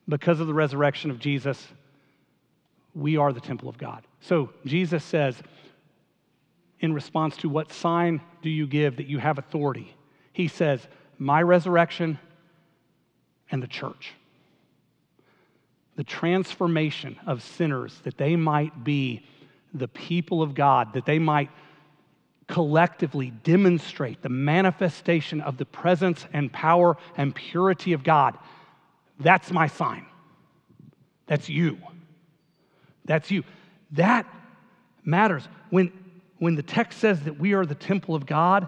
Because 0.07 0.39
of 0.39 0.47
the 0.47 0.53
resurrection 0.53 1.11
of 1.11 1.19
Jesus, 1.19 1.67
we 2.95 3.17
are 3.17 3.31
the 3.31 3.41
temple 3.41 3.69
of 3.69 3.77
God. 3.77 4.03
So 4.21 4.49
Jesus 4.65 5.03
says, 5.03 5.35
in 6.79 6.93
response 6.93 7.37
to 7.37 7.49
what 7.49 7.71
sign 7.71 8.21
do 8.41 8.49
you 8.49 8.67
give 8.67 8.97
that 8.97 9.07
you 9.07 9.17
have 9.19 9.37
authority? 9.37 9.95
He 10.33 10.47
says, 10.47 10.87
My 11.23 11.41
resurrection 11.41 12.19
and 13.49 13.63
the 13.63 13.67
church. 13.67 14.11
The 15.95 16.03
transformation 16.03 17.17
of 17.25 17.41
sinners 17.41 17.97
that 18.03 18.17
they 18.17 18.35
might 18.35 18.83
be 18.83 19.25
the 19.73 19.87
people 19.87 20.41
of 20.41 20.53
God, 20.53 20.93
that 20.95 21.05
they 21.05 21.19
might 21.19 21.49
collectively 22.49 23.31
demonstrate 23.45 24.21
the 24.21 24.27
manifestation 24.27 25.39
of 25.39 25.55
the 25.55 25.63
presence 25.65 26.25
and 26.33 26.51
power 26.51 26.97
and 27.15 27.33
purity 27.33 27.93
of 27.93 28.03
God. 28.03 28.37
That's 29.17 29.49
my 29.49 29.67
sign. 29.67 30.05
That's 31.27 31.47
you. 31.47 31.77
That's 33.05 33.31
you. 33.31 33.45
That 33.91 34.27
matters. 35.05 35.47
When, 35.69 35.93
when 36.39 36.55
the 36.55 36.63
text 36.63 36.99
says 36.99 37.21
that 37.21 37.39
we 37.39 37.53
are 37.53 37.65
the 37.65 37.75
temple 37.75 38.13
of 38.13 38.25
God, 38.25 38.67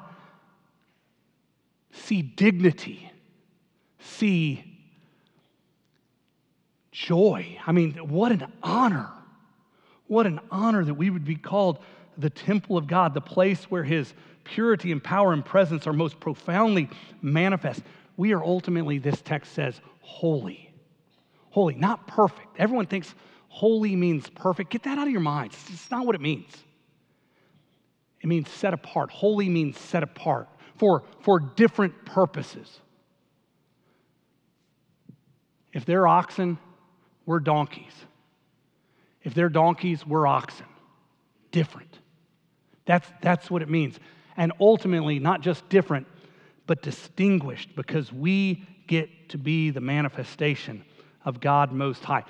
see 2.04 2.22
dignity, 2.22 3.12
see 4.00 4.64
joy. 6.92 7.58
I 7.66 7.72
mean, 7.72 7.94
what 8.10 8.32
an 8.32 8.52
honor. 8.64 9.10
What 10.08 10.28
an 10.28 10.40
honor 10.52 10.84
that 10.84 10.94
we 10.94 11.10
would 11.10 11.26
be 11.26 11.36
called 11.36 11.80
the 12.18 12.30
temple 12.30 12.78
of 12.78 12.88
God, 12.88 13.14
the 13.14 13.22
place 13.22 13.66
where 13.66 13.84
His 13.84 14.14
purity 14.44 14.92
and 14.92 15.04
power 15.04 15.34
and 15.34 15.44
presence 15.44 15.88
are 15.88 15.94
most 15.94 16.20
profoundly 16.20 16.90
manifest. 17.22 17.82
We 18.16 18.34
are 18.34 18.44
ultimately, 18.44 18.98
this 18.98 19.22
text 19.22 19.54
says, 19.54 19.82
holy. 20.02 20.72
Holy, 21.50 21.76
not 21.76 22.08
perfect. 22.08 22.48
Everyone 22.58 22.86
thinks 22.86 23.14
holy 23.50 23.96
means 23.96 24.30
perfect. 24.30 24.70
Get 24.70 24.84
that 24.84 24.98
out 24.98 25.08
of 25.08 25.12
your 25.12 25.22
minds. 25.22 25.58
It's 25.70 25.90
not 25.90 26.06
what 26.06 26.16
it 26.16 26.22
means. 26.22 26.52
It 28.22 28.28
means 28.28 28.50
set 28.50 28.74
apart. 28.74 29.10
Holy 29.12 29.50
means 29.50 29.78
set 29.80 30.04
apart 30.04 30.48
for, 30.78 31.04
for 31.22 31.40
different 31.40 32.06
purposes. 32.06 32.80
If 35.74 35.86
they're 35.86 36.08
oxen, 36.08 36.58
we're 37.26 37.40
donkeys. 37.40 37.94
If 39.24 39.34
they're 39.34 39.50
donkeys, 39.50 40.06
we're 40.06 40.28
oxen. 40.28 40.68
Different. 41.52 42.00
That's, 42.86 43.08
that's 43.22 43.50
what 43.50 43.62
it 43.62 43.70
means. 43.70 44.00
And 44.38 44.52
ultimately, 44.60 45.20
not 45.20 45.42
just 45.42 45.68
different, 45.70 46.08
but 46.68 46.82
distinguished 46.82 47.76
because 47.76 48.12
we 48.12 48.66
get 48.88 49.30
to 49.30 49.38
be 49.38 49.70
the 49.72 49.82
manifestation 49.82 50.84
of 51.24 51.40
God 51.40 51.72
Most 51.72 52.04
High. 52.04 52.24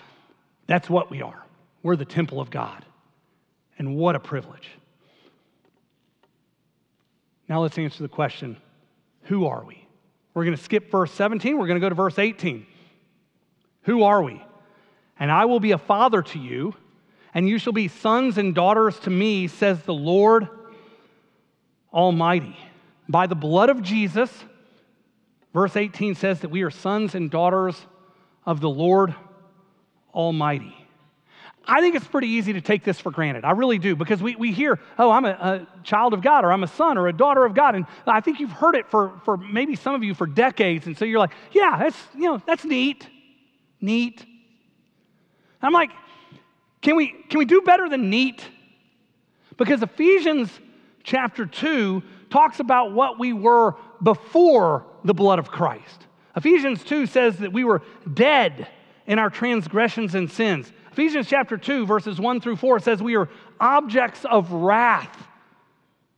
That's 0.67 0.89
what 0.89 1.11
we 1.11 1.21
are. 1.21 1.45
We're 1.83 1.95
the 1.95 2.05
temple 2.05 2.39
of 2.39 2.49
God. 2.49 2.85
And 3.77 3.95
what 3.95 4.15
a 4.15 4.19
privilege. 4.19 4.69
Now 7.47 7.61
let's 7.61 7.77
answer 7.77 8.03
the 8.03 8.09
question 8.09 8.57
who 9.23 9.47
are 9.47 9.63
we? 9.65 9.87
We're 10.33 10.45
going 10.45 10.57
to 10.57 10.63
skip 10.63 10.91
verse 10.91 11.11
17, 11.11 11.57
we're 11.57 11.67
going 11.67 11.79
to 11.79 11.85
go 11.85 11.89
to 11.89 11.95
verse 11.95 12.19
18. 12.19 12.65
Who 13.83 14.03
are 14.03 14.21
we? 14.21 14.43
And 15.19 15.31
I 15.31 15.45
will 15.45 15.59
be 15.59 15.71
a 15.71 15.77
father 15.77 16.21
to 16.21 16.39
you 16.39 16.75
and 17.35 17.49
you 17.49 17.59
shall 17.59 17.73
be 17.73 17.89
sons 17.89 18.37
and 18.37 18.55
daughters 18.55 18.97
to 19.01 19.09
me, 19.09 19.47
says 19.47 19.81
the 19.81 19.93
Lord 19.93 20.47
Almighty. 21.93 22.57
By 23.09 23.27
the 23.27 23.35
blood 23.35 23.69
of 23.69 23.83
Jesus, 23.83 24.31
verse 25.53 25.75
18 25.75 26.15
says 26.15 26.39
that 26.39 26.49
we 26.49 26.63
are 26.63 26.71
sons 26.71 27.13
and 27.13 27.29
daughters 27.29 27.75
of 28.45 28.61
the 28.61 28.69
Lord 28.69 29.13
Almighty. 30.13 30.84
I 31.67 31.81
think 31.81 31.95
it's 31.95 32.07
pretty 32.07 32.27
easy 32.27 32.53
to 32.53 32.61
take 32.61 32.83
this 32.83 32.99
for 32.99 33.11
granted. 33.11 33.43
I 33.43 33.51
really 33.51 33.79
do, 33.79 33.95
because 33.95 34.21
we, 34.21 34.35
we 34.35 34.51
hear, 34.51 34.79
oh, 34.99 35.09
I'm 35.11 35.25
a, 35.25 35.29
a, 35.29 35.67
child 35.83 36.13
of 36.13 36.21
God, 36.21 36.45
or 36.45 36.51
I'm 36.51 36.63
a 36.63 36.67
son 36.67 36.97
or 36.97 37.07
a 37.07 37.13
daughter 37.13 37.45
of 37.45 37.53
God. 37.53 37.75
And 37.75 37.85
I 38.05 38.21
think 38.21 38.39
you've 38.39 38.51
heard 38.51 38.75
it 38.75 38.89
for, 38.89 39.19
for 39.23 39.37
maybe 39.37 39.75
some 39.75 39.95
of 39.95 40.03
you 40.03 40.13
for 40.13 40.27
decades. 40.27 40.85
And 40.85 40.97
so 40.97 41.05
you're 41.05 41.19
like, 41.19 41.31
yeah, 41.51 41.77
that's, 41.79 41.97
you 42.13 42.25
know, 42.25 42.41
that's 42.45 42.65
neat. 42.65 43.07
Neat. 43.81 44.25
I'm 45.61 45.73
like, 45.73 45.91
can 46.81 46.95
we, 46.95 47.07
can 47.29 47.39
we 47.39 47.45
do 47.45 47.61
better 47.61 47.89
than 47.89 48.09
neat? 48.09 48.43
Because 49.57 49.81
Ephesians 49.81 50.51
chapter 51.03 51.45
2 51.45 52.03
talks 52.29 52.59
about 52.59 52.93
what 52.93 53.17
we 53.17 53.33
were 53.33 53.75
before 54.03 54.85
the 55.03 55.13
blood 55.13 55.39
of 55.39 55.49
Christ. 55.49 56.05
Ephesians 56.35 56.83
2 56.83 57.07
says 57.07 57.37
that 57.37 57.53
we 57.53 57.63
were 57.63 57.81
dead 58.13 58.67
in 59.07 59.19
our 59.19 59.29
transgressions 59.29 60.15
and 60.15 60.29
sins. 60.29 60.71
Ephesians 60.95 61.27
chapter 61.27 61.57
2, 61.57 61.85
verses 61.85 62.21
1 62.21 62.39
through 62.39 62.55
4 62.55 62.79
says 62.79 63.03
we 63.03 63.17
are 63.17 63.27
objects 63.59 64.23
of 64.23 64.49
wrath 64.53 65.27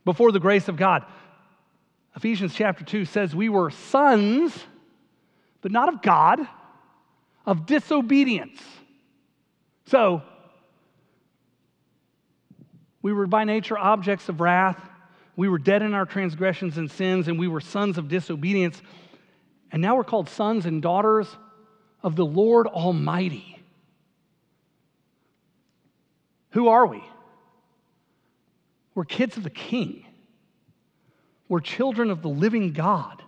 before 0.04 0.30
the 0.30 0.38
grace 0.38 0.68
of 0.68 0.76
God. 0.76 1.04
Ephesians 2.14 2.54
chapter 2.54 2.84
2 2.84 3.04
says 3.04 3.34
we 3.34 3.48
were 3.48 3.70
sons, 3.70 4.56
but 5.62 5.72
not 5.72 5.92
of 5.92 6.00
God, 6.00 6.38
of 7.44 7.66
disobedience. 7.66 8.62
So, 9.86 10.22
we 13.02 13.12
were 13.12 13.26
by 13.26 13.42
nature 13.42 13.76
objects 13.76 14.28
of 14.28 14.40
wrath. 14.40 14.80
We 15.34 15.48
were 15.48 15.58
dead 15.58 15.82
in 15.82 15.92
our 15.92 16.06
transgressions 16.06 16.78
and 16.78 16.88
sins, 16.88 17.26
and 17.26 17.36
we 17.36 17.48
were 17.48 17.60
sons 17.60 17.98
of 17.98 18.06
disobedience. 18.06 18.80
And 19.72 19.82
now 19.82 19.96
we're 19.96 20.04
called 20.04 20.28
sons 20.28 20.66
and 20.66 20.80
daughters 20.80 21.26
of 22.00 22.14
the 22.14 22.24
Lord 22.24 22.68
Almighty. 22.68 23.57
Who 26.50 26.68
are 26.68 26.86
we? 26.86 27.02
We're 28.94 29.04
kids 29.04 29.36
of 29.36 29.44
the 29.44 29.50
King. 29.50 30.04
We're 31.48 31.60
children 31.60 32.10
of 32.10 32.22
the 32.22 32.28
living 32.28 32.72
God. 32.72 33.22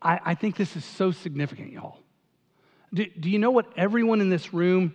I, 0.00 0.20
I 0.24 0.34
think 0.34 0.56
this 0.56 0.76
is 0.76 0.84
so 0.84 1.10
significant, 1.10 1.72
y'all. 1.72 1.98
Do, 2.94 3.06
do 3.18 3.28
you 3.28 3.38
know 3.38 3.50
what 3.50 3.66
everyone 3.76 4.20
in 4.20 4.30
this 4.30 4.52
room 4.54 4.94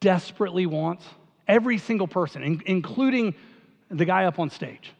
desperately 0.00 0.66
wants? 0.66 1.04
Every 1.46 1.78
single 1.78 2.08
person, 2.08 2.42
in, 2.42 2.62
including 2.66 3.34
the 3.90 4.04
guy 4.04 4.24
up 4.24 4.38
on 4.38 4.50
stage. 4.50 4.92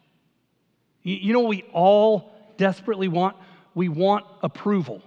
You, 1.02 1.16
you 1.16 1.32
know 1.32 1.40
what 1.40 1.50
we 1.50 1.64
all 1.72 2.32
desperately 2.56 3.08
want? 3.08 3.36
We 3.74 3.88
want 3.88 4.24
approval. 4.42 5.02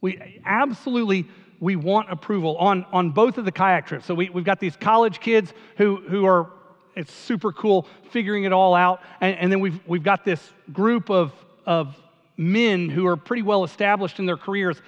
We 0.00 0.40
absolutely 0.44 1.26
we 1.60 1.76
want 1.76 2.10
approval 2.10 2.56
on, 2.56 2.84
on 2.92 3.10
both 3.10 3.38
of 3.38 3.44
the 3.44 3.52
kayak 3.52 3.86
trips. 3.86 4.06
So 4.06 4.14
we, 4.14 4.30
we've 4.30 4.44
got 4.44 4.60
these 4.60 4.76
college 4.76 5.20
kids 5.20 5.52
who, 5.76 5.96
who 5.96 6.24
are, 6.26 6.50
it's 6.94 7.12
super 7.12 7.52
cool, 7.52 7.86
figuring 8.10 8.44
it 8.44 8.52
all 8.52 8.74
out. 8.74 9.02
And, 9.20 9.36
and 9.36 9.52
then 9.52 9.60
we've, 9.60 9.80
we've 9.86 10.02
got 10.02 10.24
this 10.24 10.40
group 10.72 11.10
of, 11.10 11.32
of 11.66 11.96
men 12.36 12.88
who 12.88 13.06
are 13.06 13.16
pretty 13.16 13.42
well 13.42 13.64
established 13.64 14.18
in 14.18 14.26
their 14.26 14.36
careers. 14.36 14.80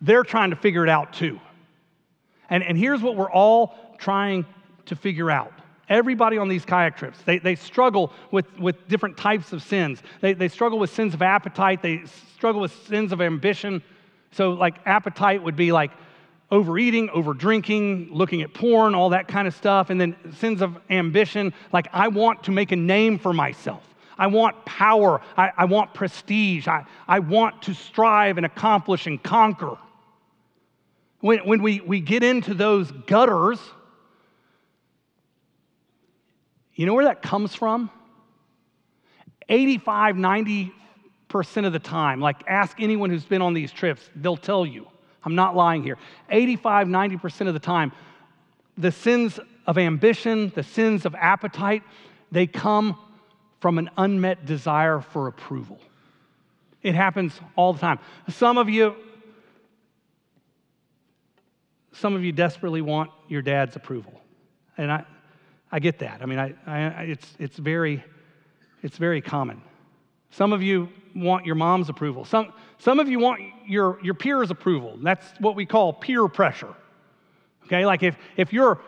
They're 0.00 0.24
trying 0.24 0.50
to 0.50 0.56
figure 0.56 0.84
it 0.84 0.90
out 0.90 1.14
too. 1.14 1.40
And, 2.50 2.62
and 2.62 2.76
here's 2.76 3.00
what 3.00 3.16
we're 3.16 3.30
all 3.30 3.96
trying 3.98 4.44
to 4.86 4.96
figure 4.96 5.30
out. 5.30 5.52
Everybody 5.88 6.38
on 6.38 6.48
these 6.48 6.64
kayak 6.64 6.96
trips, 6.96 7.18
they, 7.24 7.38
they 7.38 7.56
struggle 7.56 8.12
with, 8.30 8.58
with 8.58 8.88
different 8.88 9.16
types 9.16 9.52
of 9.52 9.62
sins. 9.62 10.02
They, 10.20 10.32
they 10.32 10.48
struggle 10.48 10.78
with 10.78 10.90
sins 10.90 11.14
of 11.14 11.22
appetite, 11.22 11.82
they 11.82 12.04
struggle 12.36 12.60
with 12.60 12.72
sins 12.86 13.12
of 13.12 13.20
ambition. 13.20 13.82
So, 14.34 14.50
like, 14.50 14.76
appetite 14.84 15.42
would 15.42 15.56
be 15.56 15.72
like 15.72 15.92
overeating, 16.50 17.10
over 17.10 17.34
drinking, 17.34 18.08
looking 18.10 18.42
at 18.42 18.52
porn, 18.52 18.94
all 18.94 19.10
that 19.10 19.28
kind 19.28 19.48
of 19.48 19.54
stuff. 19.54 19.90
And 19.90 20.00
then 20.00 20.16
sins 20.36 20.60
of 20.60 20.76
ambition, 20.90 21.54
like, 21.72 21.88
I 21.92 22.08
want 22.08 22.44
to 22.44 22.50
make 22.50 22.72
a 22.72 22.76
name 22.76 23.18
for 23.18 23.32
myself. 23.32 23.82
I 24.16 24.28
want 24.28 24.64
power. 24.64 25.20
I, 25.36 25.50
I 25.56 25.64
want 25.64 25.94
prestige. 25.94 26.68
I, 26.68 26.84
I 27.08 27.18
want 27.20 27.62
to 27.62 27.74
strive 27.74 28.36
and 28.36 28.46
accomplish 28.46 29.06
and 29.06 29.22
conquer. 29.22 29.76
When, 31.20 31.40
when 31.40 31.62
we, 31.62 31.80
we 31.80 32.00
get 32.00 32.22
into 32.22 32.54
those 32.54 32.90
gutters, 32.92 33.58
you 36.74 36.86
know 36.86 36.94
where 36.94 37.06
that 37.06 37.22
comes 37.22 37.54
from? 37.54 37.90
85, 39.48 40.16
90% 40.16 40.72
of 41.40 41.72
the 41.72 41.78
time, 41.78 42.20
like 42.20 42.36
ask 42.46 42.80
anyone 42.80 43.10
who's 43.10 43.24
been 43.24 43.42
on 43.42 43.54
these 43.54 43.72
trips, 43.72 44.08
they'll 44.14 44.36
tell 44.36 44.64
you. 44.64 44.86
I'm 45.24 45.34
not 45.34 45.56
lying 45.56 45.82
here. 45.82 45.96
85, 46.30 46.86
90% 46.86 47.48
of 47.48 47.54
the 47.54 47.60
time, 47.60 47.92
the 48.76 48.92
sins 48.92 49.40
of 49.66 49.78
ambition, 49.78 50.52
the 50.54 50.62
sins 50.62 51.06
of 51.06 51.14
appetite, 51.14 51.82
they 52.30 52.46
come 52.46 52.98
from 53.60 53.78
an 53.78 53.90
unmet 53.96 54.44
desire 54.44 55.00
for 55.00 55.26
approval. 55.26 55.78
It 56.82 56.94
happens 56.94 57.32
all 57.56 57.72
the 57.72 57.80
time. 57.80 57.98
Some 58.28 58.58
of 58.58 58.68
you, 58.68 58.94
some 61.92 62.14
of 62.14 62.22
you 62.22 62.30
desperately 62.30 62.82
want 62.82 63.10
your 63.28 63.40
dad's 63.40 63.74
approval. 63.74 64.20
And 64.76 64.92
I, 64.92 65.04
I 65.72 65.78
get 65.78 66.00
that. 66.00 66.20
I 66.20 66.26
mean, 66.26 66.38
I, 66.38 66.54
I, 66.66 67.02
it's, 67.04 67.34
it's, 67.38 67.56
very, 67.56 68.04
it's 68.82 68.98
very 68.98 69.22
common. 69.22 69.62
Some 70.34 70.52
of 70.52 70.62
you 70.62 70.88
want 71.14 71.46
your 71.46 71.54
mom's 71.54 71.88
approval. 71.88 72.24
Some, 72.24 72.52
some 72.78 72.98
of 72.98 73.08
you 73.08 73.20
want 73.20 73.40
your, 73.66 74.00
your 74.02 74.14
peers' 74.14 74.50
approval. 74.50 74.98
That's 75.00 75.24
what 75.38 75.54
we 75.54 75.64
call 75.64 75.92
peer 75.92 76.26
pressure. 76.26 76.74
Okay, 77.66 77.86
like 77.86 78.02
if, 78.02 78.16
if 78.36 78.52
you're 78.52 78.80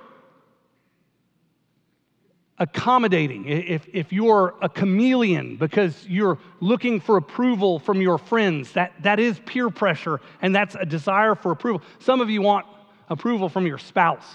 accommodating, 2.59 3.47
if, 3.47 3.87
if 3.93 4.13
you're 4.13 4.55
a 4.61 4.69
chameleon 4.69 5.57
because 5.57 6.05
you're 6.09 6.39
looking 6.61 6.99
for 6.99 7.17
approval 7.17 7.79
from 7.79 8.01
your 8.01 8.19
friends, 8.19 8.73
that, 8.73 8.93
that 9.03 9.21
is 9.21 9.39
peer 9.47 9.71
pressure 9.71 10.21
and 10.43 10.55
that's 10.55 10.75
a 10.75 10.85
desire 10.85 11.37
for 11.37 11.53
approval. 11.53 11.81
Some 12.01 12.21
of 12.21 12.29
you 12.29 12.43
want 12.43 12.67
approval 13.09 13.49
from 13.49 13.67
your 13.67 13.79
spouse. 13.79 14.35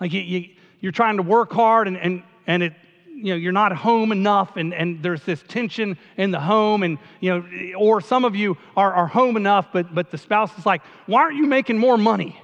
Like 0.00 0.12
you, 0.12 0.20
you, 0.20 0.48
you're 0.80 0.92
trying 0.92 1.18
to 1.18 1.22
work 1.22 1.52
hard 1.52 1.86
and, 1.86 1.96
and, 1.96 2.24
and 2.48 2.64
it, 2.64 2.72
you 3.14 3.32
know, 3.32 3.36
you're 3.36 3.52
not 3.52 3.76
home 3.76 4.12
enough 4.12 4.56
and, 4.56 4.72
and 4.72 5.02
there's 5.02 5.22
this 5.24 5.42
tension 5.46 5.98
in 6.16 6.30
the 6.30 6.40
home 6.40 6.82
and, 6.82 6.98
you 7.20 7.30
know, 7.30 7.74
or 7.76 8.00
some 8.00 8.24
of 8.24 8.34
you 8.34 8.56
are, 8.76 8.92
are 8.92 9.06
home 9.06 9.36
enough, 9.36 9.68
but, 9.72 9.94
but 9.94 10.10
the 10.10 10.18
spouse 10.18 10.56
is 10.58 10.64
like, 10.64 10.82
why 11.06 11.22
aren't 11.22 11.36
you 11.36 11.46
making 11.46 11.76
more 11.76 11.98
money? 11.98 12.40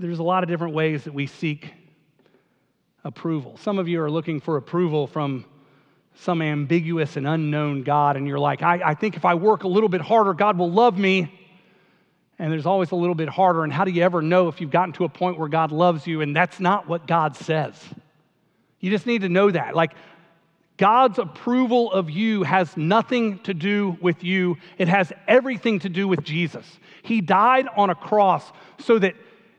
There's 0.00 0.18
a 0.18 0.24
lot 0.24 0.42
of 0.42 0.48
different 0.48 0.74
ways 0.74 1.04
that 1.04 1.14
we 1.14 1.26
seek 1.26 1.72
approval. 3.04 3.56
Some 3.58 3.78
of 3.78 3.88
you 3.88 4.00
are 4.02 4.10
looking 4.10 4.40
for 4.40 4.56
approval 4.56 5.06
from 5.06 5.44
some 6.14 6.42
ambiguous 6.42 7.16
and 7.16 7.26
unknown 7.26 7.84
God, 7.84 8.16
and 8.16 8.26
you're 8.26 8.38
like, 8.38 8.62
I, 8.62 8.80
I 8.84 8.94
think 8.94 9.16
if 9.16 9.24
I 9.24 9.34
work 9.34 9.62
a 9.62 9.68
little 9.68 9.88
bit 9.88 10.00
harder, 10.00 10.34
God 10.34 10.58
will 10.58 10.70
love 10.70 10.98
me 10.98 11.32
and 12.38 12.52
there's 12.52 12.66
always 12.66 12.92
a 12.92 12.96
little 12.96 13.14
bit 13.14 13.28
harder. 13.28 13.64
And 13.64 13.72
how 13.72 13.84
do 13.84 13.90
you 13.90 14.02
ever 14.02 14.22
know 14.22 14.48
if 14.48 14.60
you've 14.60 14.70
gotten 14.70 14.92
to 14.94 15.04
a 15.04 15.08
point 15.08 15.38
where 15.38 15.48
God 15.48 15.72
loves 15.72 16.06
you 16.06 16.20
and 16.20 16.34
that's 16.34 16.60
not 16.60 16.88
what 16.88 17.06
God 17.06 17.36
says? 17.36 17.74
You 18.80 18.90
just 18.90 19.06
need 19.06 19.22
to 19.22 19.28
know 19.28 19.50
that. 19.50 19.74
Like, 19.74 19.92
God's 20.76 21.18
approval 21.18 21.90
of 21.92 22.08
you 22.08 22.44
has 22.44 22.76
nothing 22.76 23.40
to 23.40 23.52
do 23.52 23.98
with 24.00 24.22
you, 24.22 24.56
it 24.78 24.86
has 24.86 25.12
everything 25.26 25.80
to 25.80 25.88
do 25.88 26.06
with 26.06 26.22
Jesus. 26.22 26.64
He 27.02 27.20
died 27.20 27.66
on 27.76 27.90
a 27.90 27.96
cross 27.96 28.44
so 28.78 28.98
that 29.00 29.14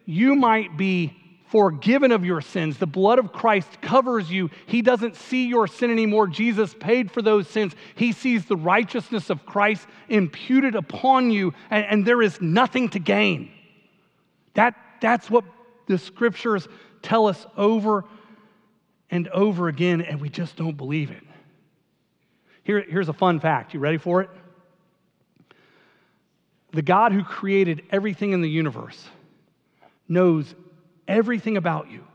you 0.06 0.36
might 0.36 0.78
be 0.78 1.18
forgiven 1.50 2.12
of 2.12 2.24
your 2.24 2.42
sins. 2.42 2.78
The 2.78 2.88
blood 2.88 3.20
of 3.20 3.34
Christ 3.34 3.82
covers 3.82 4.30
you. 4.32 4.50
He 4.68 4.82
doesn't 4.82 5.16
see 5.16 5.48
your 5.48 5.68
sin 5.68 5.92
anymore. 5.92 6.28
Jesus 6.28 6.76
paid 6.80 7.12
for 7.12 7.22
those 7.22 7.48
sins. 7.48 7.74
He 7.96 8.12
sees 8.12 8.46
the 8.46 8.56
righteousness 8.56 9.30
of 9.30 9.46
Christ 9.46 9.88
imputed 10.08 10.76
upon 10.76 11.32
you, 11.32 11.54
and, 11.70 11.86
and 11.86 12.06
there 12.06 12.22
is 12.22 12.40
nothing 12.40 12.90
to 12.90 13.00
gain. 13.00 13.52
That, 14.54 14.76
that's 15.02 15.30
what 15.30 15.44
the 15.88 15.98
scriptures 15.98 16.68
tell 17.02 17.28
us 17.28 17.46
over 17.58 18.06
and 19.10 19.28
over 19.30 19.68
again, 19.68 20.02
and 20.02 20.22
we 20.22 20.30
just 20.30 20.56
don't 20.56 20.78
believe 20.78 21.10
it. 21.10 21.24
Here, 22.64 22.86
here's 22.88 23.10
a 23.10 23.14
fun 23.14 23.40
fact. 23.40 23.74
You 23.74 23.80
ready 23.80 23.98
for 23.98 24.22
it? 24.22 24.30
The 26.72 26.84
God 26.84 27.12
who 27.12 27.24
created 27.24 27.82
everything 27.90 28.34
in 28.34 28.42
the 28.42 28.50
universe 28.50 29.04
knows 30.08 30.54
everything 31.10 31.58
about 31.58 31.91
you, 31.91 32.06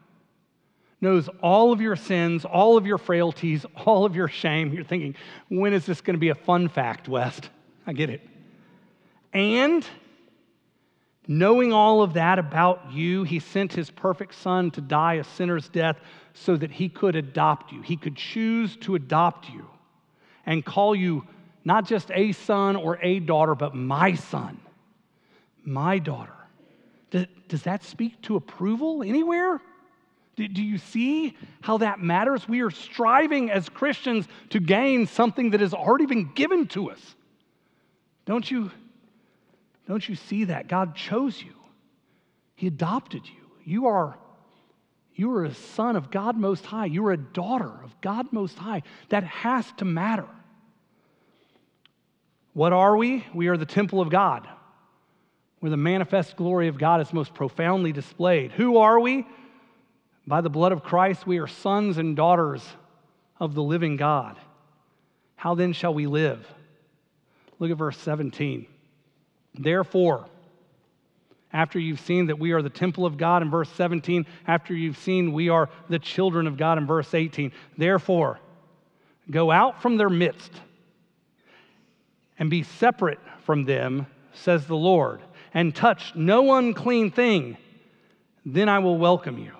knows 1.00 1.28
all 1.42 1.72
of 1.72 1.82
your 1.82 1.96
sins, 1.96 2.46
all 2.46 2.78
of 2.78 2.86
your 2.86 2.96
frailties, 2.96 3.66
all 3.84 4.06
of 4.06 4.16
your 4.16 4.28
shame. 4.28 4.72
You're 4.72 4.84
thinking, 4.84 5.16
when 5.48 5.74
is 5.74 5.84
this 5.84 6.00
going 6.00 6.14
to 6.14 6.20
be 6.20 6.30
a 6.30 6.34
fun 6.34 6.68
fact, 6.68 7.08
West? 7.08 7.50
I 7.86 7.92
get 7.92 8.08
it. 8.08 8.22
And 9.34 9.84
knowing 11.26 11.72
all 11.72 12.00
of 12.00 12.14
that 12.14 12.38
about 12.38 12.92
you, 12.92 13.24
he 13.24 13.40
sent 13.40 13.72
his 13.72 13.90
perfect 13.90 14.34
son 14.34 14.70
to 14.70 14.80
die 14.80 15.14
a 15.14 15.24
sinner's 15.24 15.68
death 15.68 15.98
so 16.32 16.56
that 16.56 16.70
he 16.70 16.88
could 16.88 17.16
adopt 17.16 17.72
you. 17.72 17.82
He 17.82 17.96
could 17.96 18.16
choose 18.16 18.76
to 18.78 18.94
adopt 18.94 19.50
you 19.50 19.68
and 20.46 20.64
call 20.64 20.94
you 20.94 21.26
not 21.64 21.86
just 21.86 22.10
a 22.12 22.32
son 22.32 22.76
or 22.76 22.98
a 23.02 23.20
daughter, 23.20 23.54
but 23.54 23.74
my 23.74 24.14
son, 24.14 24.58
my 25.64 25.98
daughter. 25.98 26.32
Does 27.48 27.62
that 27.62 27.84
speak 27.84 28.20
to 28.22 28.36
approval 28.36 29.02
anywhere? 29.02 29.60
Do 30.36 30.62
you 30.62 30.78
see 30.78 31.36
how 31.60 31.78
that 31.78 32.00
matters? 32.00 32.48
We 32.48 32.62
are 32.62 32.70
striving 32.70 33.50
as 33.50 33.68
Christians 33.68 34.26
to 34.50 34.58
gain 34.58 35.06
something 35.06 35.50
that 35.50 35.60
has 35.60 35.72
already 35.72 36.06
been 36.06 36.32
given 36.34 36.66
to 36.68 36.90
us. 36.90 37.14
Don't 38.26 38.50
you, 38.50 38.72
don't 39.86 40.08
you 40.08 40.16
see 40.16 40.44
that? 40.44 40.66
God 40.66 40.96
chose 40.96 41.40
you, 41.40 41.52
He 42.56 42.66
adopted 42.66 43.22
you. 43.26 43.44
You 43.64 43.86
are, 43.86 44.18
you 45.14 45.30
are 45.36 45.44
a 45.44 45.54
son 45.54 45.94
of 45.94 46.10
God 46.10 46.36
Most 46.36 46.66
High, 46.66 46.86
you 46.86 47.06
are 47.06 47.12
a 47.12 47.16
daughter 47.16 47.70
of 47.84 48.00
God 48.00 48.32
Most 48.32 48.58
High. 48.58 48.82
That 49.10 49.22
has 49.22 49.70
to 49.76 49.84
matter. 49.84 50.26
What 52.54 52.72
are 52.72 52.96
we? 52.96 53.24
We 53.32 53.46
are 53.46 53.56
the 53.56 53.66
temple 53.66 54.00
of 54.00 54.10
God 54.10 54.48
where 55.64 55.70
the 55.70 55.78
manifest 55.78 56.36
glory 56.36 56.68
of 56.68 56.76
God 56.76 57.00
is 57.00 57.10
most 57.10 57.32
profoundly 57.32 57.90
displayed. 57.90 58.52
Who 58.52 58.76
are 58.76 59.00
we? 59.00 59.26
By 60.26 60.42
the 60.42 60.50
blood 60.50 60.72
of 60.72 60.82
Christ, 60.82 61.26
we 61.26 61.38
are 61.38 61.46
sons 61.46 61.96
and 61.96 62.14
daughters 62.14 62.62
of 63.40 63.54
the 63.54 63.62
living 63.62 63.96
God. 63.96 64.36
How 65.36 65.54
then 65.54 65.72
shall 65.72 65.94
we 65.94 66.06
live? 66.06 66.46
Look 67.58 67.70
at 67.70 67.78
verse 67.78 67.96
17. 67.96 68.66
Therefore, 69.54 70.26
after 71.50 71.78
you've 71.78 72.00
seen 72.00 72.26
that 72.26 72.38
we 72.38 72.52
are 72.52 72.60
the 72.60 72.68
temple 72.68 73.06
of 73.06 73.16
God 73.16 73.40
in 73.40 73.50
verse 73.50 73.70
17, 73.70 74.26
after 74.46 74.74
you've 74.74 74.98
seen 74.98 75.32
we 75.32 75.48
are 75.48 75.70
the 75.88 75.98
children 75.98 76.46
of 76.46 76.58
God 76.58 76.76
in 76.76 76.86
verse 76.86 77.14
18, 77.14 77.52
therefore, 77.78 78.38
go 79.30 79.50
out 79.50 79.80
from 79.80 79.96
their 79.96 80.10
midst 80.10 80.52
and 82.38 82.50
be 82.50 82.64
separate 82.64 83.20
from 83.46 83.64
them, 83.64 84.06
says 84.34 84.66
the 84.66 84.76
Lord 84.76 85.22
and 85.54 85.74
touch 85.74 86.14
no 86.14 86.56
unclean 86.56 87.12
thing, 87.12 87.56
then 88.44 88.68
I 88.68 88.80
will 88.80 88.98
welcome 88.98 89.38
you. 89.38 89.52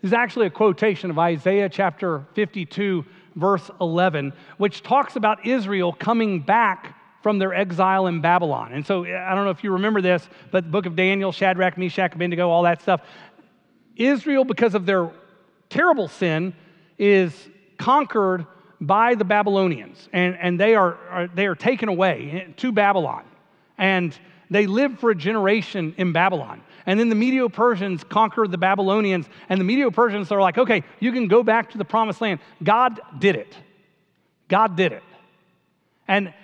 This 0.00 0.08
is 0.08 0.14
actually 0.14 0.46
a 0.46 0.50
quotation 0.50 1.10
of 1.10 1.18
Isaiah 1.18 1.68
chapter 1.68 2.26
52, 2.34 3.04
verse 3.36 3.70
11, 3.80 4.32
which 4.56 4.82
talks 4.82 5.14
about 5.14 5.46
Israel 5.46 5.92
coming 5.92 6.40
back 6.40 6.96
from 7.22 7.38
their 7.38 7.54
exile 7.54 8.08
in 8.08 8.20
Babylon. 8.20 8.72
And 8.72 8.84
so 8.84 9.04
I 9.04 9.34
don't 9.34 9.44
know 9.44 9.50
if 9.50 9.62
you 9.62 9.72
remember 9.74 10.00
this, 10.00 10.28
but 10.50 10.64
the 10.64 10.70
book 10.70 10.86
of 10.86 10.96
Daniel, 10.96 11.30
Shadrach, 11.30 11.78
Meshach, 11.78 12.14
Abednego, 12.16 12.48
all 12.48 12.64
that 12.64 12.82
stuff. 12.82 13.02
Israel, 13.94 14.44
because 14.44 14.74
of 14.74 14.86
their 14.86 15.12
terrible 15.68 16.08
sin, 16.08 16.54
is 16.98 17.32
conquered 17.78 18.46
by 18.80 19.14
the 19.14 19.24
Babylonians, 19.24 20.08
and, 20.12 20.36
and 20.40 20.58
they, 20.58 20.74
are, 20.74 20.96
are, 21.08 21.28
they 21.28 21.46
are 21.46 21.54
taken 21.54 21.88
away 21.88 22.52
to 22.56 22.72
Babylon. 22.72 23.22
And 23.78 24.18
they 24.54 24.66
lived 24.66 24.98
for 24.98 25.10
a 25.10 25.14
generation 25.14 25.94
in 25.96 26.12
Babylon. 26.12 26.62
And 26.86 26.98
then 26.98 27.08
the 27.08 27.14
Medo 27.14 27.48
Persians 27.48 28.02
conquered 28.04 28.50
the 28.50 28.58
Babylonians, 28.58 29.26
and 29.48 29.60
the 29.60 29.64
Medo 29.64 29.90
Persians 29.90 30.32
are 30.32 30.40
like, 30.40 30.58
okay, 30.58 30.82
you 31.00 31.12
can 31.12 31.28
go 31.28 31.42
back 31.42 31.70
to 31.70 31.78
the 31.78 31.84
promised 31.84 32.20
land. 32.20 32.40
God 32.62 33.00
did 33.18 33.36
it. 33.36 33.56
God 34.48 34.76
did 34.76 34.92
it. 34.92 35.02
And, 36.08 36.34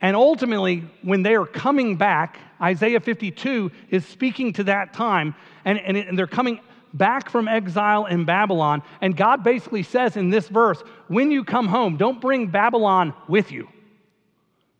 and 0.00 0.16
ultimately, 0.16 0.84
when 1.02 1.22
they 1.22 1.34
are 1.34 1.46
coming 1.46 1.96
back, 1.96 2.38
Isaiah 2.60 3.00
52 3.00 3.70
is 3.90 4.04
speaking 4.04 4.52
to 4.54 4.64
that 4.64 4.92
time, 4.92 5.34
and, 5.64 5.78
and, 5.78 5.96
it, 5.96 6.08
and 6.08 6.18
they're 6.18 6.26
coming 6.26 6.60
back 6.92 7.30
from 7.30 7.46
exile 7.46 8.06
in 8.06 8.24
Babylon. 8.24 8.82
And 9.00 9.16
God 9.16 9.44
basically 9.44 9.82
says 9.82 10.16
in 10.16 10.30
this 10.30 10.48
verse, 10.48 10.82
when 11.08 11.30
you 11.30 11.44
come 11.44 11.68
home, 11.68 11.96
don't 11.96 12.20
bring 12.20 12.48
Babylon 12.48 13.14
with 13.28 13.52
you. 13.52 13.68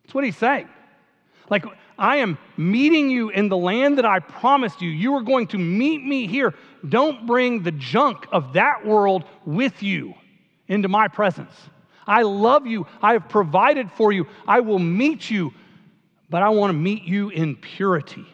That's 0.03 0.15
what 0.15 0.23
he's 0.23 0.37
saying. 0.37 0.67
Like, 1.49 1.65
I 1.97 2.17
am 2.17 2.37
meeting 2.57 3.09
you 3.09 3.29
in 3.29 3.49
the 3.49 3.57
land 3.57 3.97
that 3.97 4.05
I 4.05 4.19
promised 4.19 4.81
you. 4.81 4.89
You 4.89 5.15
are 5.15 5.21
going 5.21 5.47
to 5.47 5.57
meet 5.57 6.03
me 6.03 6.27
here. 6.27 6.53
Don't 6.87 7.25
bring 7.25 7.63
the 7.63 7.71
junk 7.71 8.27
of 8.31 8.53
that 8.53 8.85
world 8.85 9.23
with 9.45 9.81
you 9.81 10.13
into 10.67 10.87
my 10.87 11.07
presence. 11.07 11.53
I 12.05 12.21
love 12.21 12.67
you. 12.67 12.87
I 13.01 13.13
have 13.13 13.27
provided 13.27 13.91
for 13.91 14.11
you. 14.11 14.27
I 14.47 14.59
will 14.59 14.79
meet 14.79 15.29
you, 15.29 15.53
but 16.29 16.43
I 16.43 16.49
want 16.49 16.69
to 16.69 16.77
meet 16.77 17.03
you 17.03 17.29
in 17.29 17.55
purity. 17.55 18.25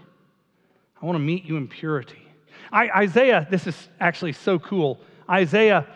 I 1.01 1.05
want 1.05 1.15
to 1.15 1.23
meet 1.23 1.45
you 1.45 1.57
in 1.57 1.67
purity. 1.67 2.21
I, 2.71 2.89
Isaiah, 2.89 3.47
this 3.49 3.67
is 3.67 3.89
actually 3.99 4.33
so 4.33 4.59
cool. 4.59 4.99
Isaiah 5.29 5.87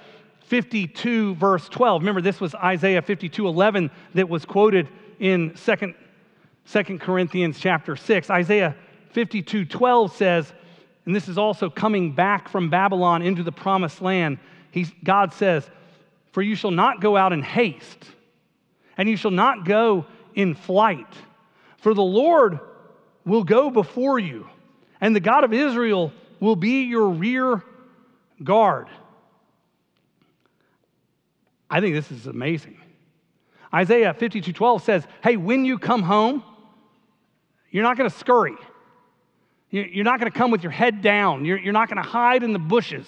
52, 0.41 1.35
verse 1.35 1.67
12. 1.69 2.01
Remember, 2.01 2.21
this 2.21 2.39
was 2.39 2.55
Isaiah 2.55 3.01
52, 3.01 3.47
11 3.47 3.91
that 4.15 4.29
was 4.29 4.45
quoted 4.45 4.87
in 5.19 5.51
2nd, 5.51 5.93
2 6.71 6.99
Corinthians 6.99 7.59
chapter 7.59 7.95
6. 7.95 8.29
Isaiah 8.29 8.75
52, 9.11 9.65
12 9.65 10.15
says, 10.15 10.53
and 11.07 11.15
this 11.15 11.29
is 11.29 11.37
also 11.37 11.69
coming 11.69 12.11
back 12.11 12.49
from 12.49 12.69
Babylon 12.69 13.21
into 13.21 13.41
the 13.41 13.51
promised 13.51 14.01
land. 14.01 14.39
He's, 14.71 14.91
God 15.05 15.33
says, 15.33 15.67
For 16.33 16.41
you 16.41 16.53
shall 16.53 16.71
not 16.71 16.99
go 16.99 17.15
out 17.15 17.31
in 17.31 17.41
haste, 17.41 18.05
and 18.97 19.07
you 19.07 19.15
shall 19.15 19.31
not 19.31 19.63
go 19.63 20.05
in 20.35 20.53
flight, 20.53 21.07
for 21.77 21.93
the 21.93 22.03
Lord 22.03 22.59
will 23.25 23.45
go 23.45 23.69
before 23.69 24.19
you, 24.19 24.49
and 24.99 25.15
the 25.15 25.21
God 25.21 25.45
of 25.45 25.53
Israel 25.53 26.11
will 26.41 26.57
be 26.57 26.83
your 26.83 27.07
rear 27.07 27.63
guard. 28.43 28.87
I 31.69 31.79
think 31.79 31.95
this 31.95 32.11
is 32.11 32.27
amazing. 32.27 32.81
Isaiah 33.73 34.13
52 34.13 34.51
12 34.51 34.83
says, 34.83 35.07
Hey, 35.23 35.37
when 35.37 35.63
you 35.63 35.79
come 35.79 36.03
home, 36.03 36.43
you're 37.71 37.83
not 37.83 37.97
going 37.97 38.09
to 38.09 38.15
scurry. 38.17 38.55
You're 39.69 40.05
not 40.05 40.19
going 40.19 40.31
to 40.31 40.37
come 40.37 40.51
with 40.51 40.63
your 40.63 40.71
head 40.71 41.01
down. 41.01 41.43
You're 41.43 41.73
not 41.73 41.89
going 41.89 42.01
to 42.01 42.07
hide 42.07 42.43
in 42.43 42.53
the 42.53 42.59
bushes. 42.59 43.05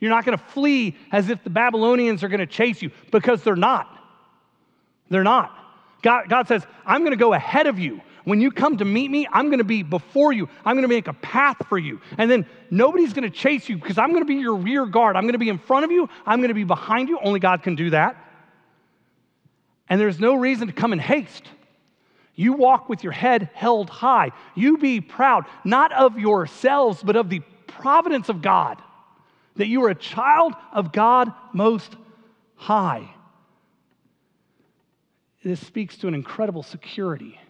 You're 0.00 0.10
not 0.10 0.24
going 0.24 0.38
to 0.38 0.44
flee 0.44 0.96
as 1.10 1.28
if 1.28 1.42
the 1.42 1.50
Babylonians 1.50 2.22
are 2.22 2.28
going 2.28 2.40
to 2.40 2.46
chase 2.46 2.80
you 2.80 2.90
because 3.10 3.42
they're 3.42 3.56
not. 3.56 3.92
They're 5.10 5.24
not. 5.24 5.52
God, 6.02 6.28
God 6.28 6.46
says, 6.46 6.64
I'm 6.86 7.00
going 7.00 7.10
to 7.10 7.16
go 7.16 7.32
ahead 7.32 7.66
of 7.66 7.78
you. 7.78 8.00
When 8.24 8.40
you 8.40 8.50
come 8.50 8.76
to 8.76 8.84
meet 8.84 9.10
me, 9.10 9.26
I'm 9.32 9.46
going 9.46 9.58
to 9.58 9.64
be 9.64 9.82
before 9.82 10.32
you. 10.32 10.48
I'm 10.64 10.76
going 10.76 10.82
to 10.82 10.94
make 10.94 11.08
a 11.08 11.14
path 11.14 11.56
for 11.68 11.78
you. 11.78 12.00
And 12.18 12.30
then 12.30 12.46
nobody's 12.70 13.12
going 13.12 13.28
to 13.28 13.34
chase 13.34 13.68
you 13.68 13.78
because 13.78 13.98
I'm 13.98 14.10
going 14.10 14.22
to 14.22 14.26
be 14.26 14.34
your 14.34 14.54
rear 14.54 14.86
guard. 14.86 15.16
I'm 15.16 15.24
going 15.24 15.32
to 15.32 15.38
be 15.38 15.48
in 15.48 15.58
front 15.58 15.84
of 15.84 15.90
you. 15.90 16.08
I'm 16.26 16.40
going 16.40 16.48
to 16.48 16.54
be 16.54 16.64
behind 16.64 17.08
you. 17.08 17.18
Only 17.20 17.40
God 17.40 17.62
can 17.62 17.74
do 17.74 17.90
that. 17.90 18.16
And 19.88 20.00
there's 20.00 20.20
no 20.20 20.34
reason 20.34 20.66
to 20.66 20.72
come 20.74 20.92
in 20.92 20.98
haste. 20.98 21.44
You 22.38 22.52
walk 22.52 22.88
with 22.88 23.02
your 23.02 23.12
head 23.12 23.50
held 23.52 23.90
high. 23.90 24.30
You 24.54 24.78
be 24.78 25.00
proud, 25.00 25.46
not 25.64 25.90
of 25.92 26.20
yourselves, 26.20 27.02
but 27.02 27.16
of 27.16 27.28
the 27.28 27.40
providence 27.66 28.28
of 28.28 28.42
God, 28.42 28.80
that 29.56 29.66
you 29.66 29.82
are 29.82 29.88
a 29.88 29.94
child 29.96 30.54
of 30.72 30.92
God 30.92 31.32
most 31.52 31.96
high. 32.54 33.10
This 35.42 35.58
speaks 35.66 35.96
to 35.98 36.06
an 36.06 36.14
incredible 36.14 36.62
security 36.62 37.40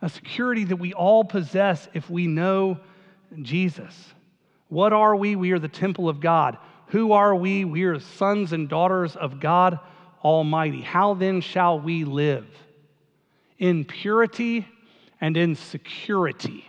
a 0.00 0.08
security 0.08 0.62
that 0.62 0.76
we 0.76 0.92
all 0.92 1.24
possess 1.24 1.88
if 1.92 2.08
we 2.08 2.28
know 2.28 2.78
Jesus. 3.42 4.14
What 4.68 4.92
are 4.92 5.16
we? 5.16 5.34
We 5.34 5.50
are 5.50 5.58
the 5.58 5.66
temple 5.66 6.08
of 6.08 6.20
God. 6.20 6.56
Who 6.90 7.10
are 7.10 7.34
we? 7.34 7.64
We 7.64 7.82
are 7.82 7.98
sons 7.98 8.52
and 8.52 8.68
daughters 8.68 9.16
of 9.16 9.40
God 9.40 9.80
Almighty. 10.22 10.82
How 10.82 11.14
then 11.14 11.40
shall 11.40 11.80
we 11.80 12.04
live? 12.04 12.46
In 13.58 13.84
purity 13.84 14.66
and 15.20 15.36
in 15.36 15.54
security. 15.54 16.64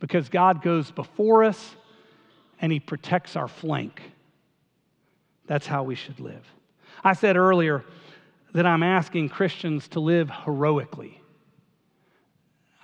Because 0.00 0.28
God 0.28 0.62
goes 0.62 0.90
before 0.90 1.44
us 1.44 1.76
and 2.60 2.72
He 2.72 2.80
protects 2.80 3.36
our 3.36 3.48
flank. 3.48 4.00
That's 5.46 5.66
how 5.66 5.82
we 5.82 5.94
should 5.94 6.20
live. 6.20 6.46
I 7.04 7.12
said 7.14 7.36
earlier 7.36 7.84
that 8.54 8.66
I'm 8.66 8.82
asking 8.82 9.30
Christians 9.30 9.88
to 9.88 10.00
live 10.00 10.30
heroically. 10.30 11.20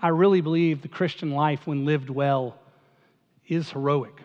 I 0.01 0.09
really 0.09 0.40
believe 0.40 0.83
the 0.83 0.88
Christian 0.88 1.33
life, 1.33 1.66
when 1.66 1.85
lived 1.85 2.11
well, 2.11 2.57
is 3.47 3.71
heroic. 3.71 4.23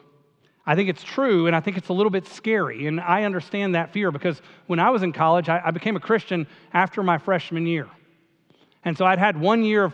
I 0.66 0.76
think 0.76 0.88
it's 0.88 1.04
true, 1.04 1.48
and 1.48 1.56
I 1.56 1.60
think 1.60 1.78
it's 1.78 1.90
a 1.90 1.94
little 1.94 2.10
bit 2.10 2.28
scary. 2.28 2.88
And 2.88 3.02
I 3.02 3.24
understand 3.24 3.76
that 3.76 3.92
fear 3.92 4.12
because 4.12 4.42
when 4.68 4.80
I 4.80 4.92
was 4.92 5.04
in 5.04 5.12
college, 5.12 5.50
I, 5.50 5.62
I 5.66 5.72
became 5.72 5.96
a 5.96 6.00
Christian 6.00 6.48
after 6.74 7.04
my 7.04 7.18
freshman 7.18 7.66
year. 7.66 7.88
And 8.86 8.98
so 8.98 9.06
I'd 9.06 9.20
had 9.20 9.40
one 9.40 9.64
year 9.64 9.86
of 9.86 9.94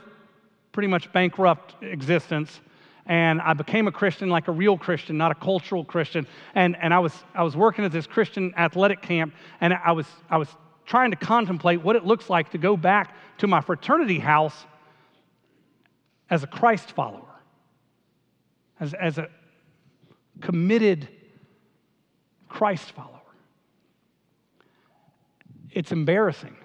pretty 0.71 0.87
much 0.87 1.11
bankrupt 1.11 1.83
existence 1.83 2.59
and 3.09 3.41
I 3.41 3.53
became 3.53 3.87
a 3.87 3.91
Christian 3.91 4.29
like 4.29 4.47
a 4.47 4.51
real 4.51 4.77
Christian, 4.77 5.17
not 5.17 5.31
a 5.31 5.35
cultural 5.35 5.83
Christian. 5.83 6.27
And, 6.53 6.77
and 6.79 6.93
I, 6.93 6.99
was, 6.99 7.13
I 7.33 7.41
was 7.41 7.57
working 7.57 7.83
at 7.83 7.91
this 7.91 8.05
Christian 8.05 8.53
athletic 8.55 9.01
camp, 9.01 9.33
and 9.59 9.73
I 9.73 9.93
was, 9.93 10.05
I 10.29 10.37
was 10.37 10.47
trying 10.85 11.09
to 11.09 11.17
contemplate 11.17 11.81
what 11.81 11.95
it 11.95 12.05
looks 12.05 12.29
like 12.29 12.51
to 12.51 12.59
go 12.59 12.77
back 12.77 13.15
to 13.39 13.47
my 13.47 13.61
fraternity 13.61 14.19
house 14.19 14.65
as 16.29 16.43
a 16.43 16.47
Christ 16.47 16.91
follower, 16.91 17.25
as, 18.79 18.93
as 18.93 19.17
a 19.17 19.27
committed 20.39 21.07
Christ 22.47 22.91
follower. 22.91 23.09
It's 25.71 25.91
embarrassing 25.91 26.55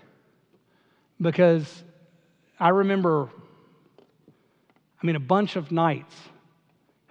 because 1.19 1.85
I 2.65 2.71
remember, 2.71 3.29
I 5.03 5.07
mean, 5.07 5.17
a 5.17 5.21
bunch 5.21 5.57
of 5.57 5.71
nights 5.71 6.15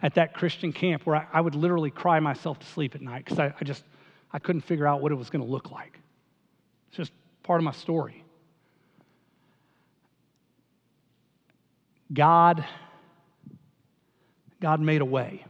at 0.01 0.15
that 0.15 0.33
Christian 0.33 0.73
camp 0.73 1.05
where 1.05 1.15
I, 1.15 1.27
I 1.31 1.41
would 1.41 1.53
literally 1.53 1.91
cry 1.91 2.19
myself 2.19 2.57
to 2.57 2.65
sleep 2.65 2.95
at 2.95 3.01
night 3.01 3.23
because 3.23 3.37
I, 3.37 3.53
I 3.61 3.63
just 3.63 3.83
I 4.31 4.39
couldn't 4.39 4.61
figure 4.61 4.87
out 4.87 5.03
what 5.03 5.11
it 5.11 5.15
was 5.15 5.29
going 5.29 5.45
to 5.45 5.49
look 5.49 5.69
like. 5.69 5.99
It's 6.87 6.97
just 6.97 7.11
part 7.43 7.59
of 7.59 7.65
my 7.65 7.71
story. 7.71 8.23
God, 12.11 12.65
God 14.59 14.81
made 14.81 15.01
a 15.01 15.05
way. 15.05 15.45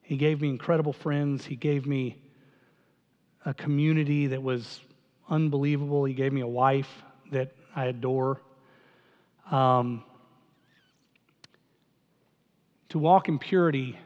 He 0.00 0.16
gave 0.16 0.40
me 0.40 0.48
incredible 0.48 0.94
friends. 0.94 1.44
He 1.44 1.56
gave 1.56 1.86
me 1.86 2.22
a 3.44 3.52
community 3.52 4.28
that 4.28 4.42
was 4.42 4.80
unbelievable. 5.28 6.06
He 6.06 6.14
gave 6.14 6.32
me 6.32 6.40
a 6.40 6.46
wife 6.46 6.88
that 7.32 7.52
I 7.76 7.84
adore. 7.84 8.40
Um, 9.50 10.04
to 12.88 12.98
walk 12.98 13.28
in 13.28 13.38
purity 13.38 13.98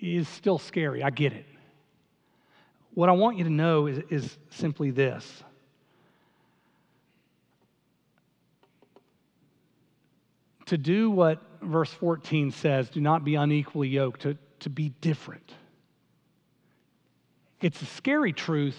is 0.00 0.28
still 0.28 0.58
scary. 0.58 1.02
I 1.02 1.10
get 1.10 1.32
it. 1.32 1.46
What 2.94 3.08
I 3.08 3.12
want 3.12 3.38
you 3.38 3.44
to 3.44 3.50
know 3.50 3.86
is, 3.86 4.00
is 4.10 4.38
simply 4.50 4.90
this 4.90 5.42
to 10.72 10.78
do 10.78 11.10
what 11.10 11.38
verse 11.60 11.92
14 11.92 12.50
says 12.50 12.88
do 12.88 13.00
not 13.00 13.24
be 13.24 13.34
unequally 13.34 13.88
yoked, 13.88 14.22
to, 14.22 14.38
to 14.60 14.70
be 14.70 14.88
different. 15.02 15.52
It's 17.60 17.82
a 17.82 17.86
scary 17.86 18.32
truth, 18.32 18.78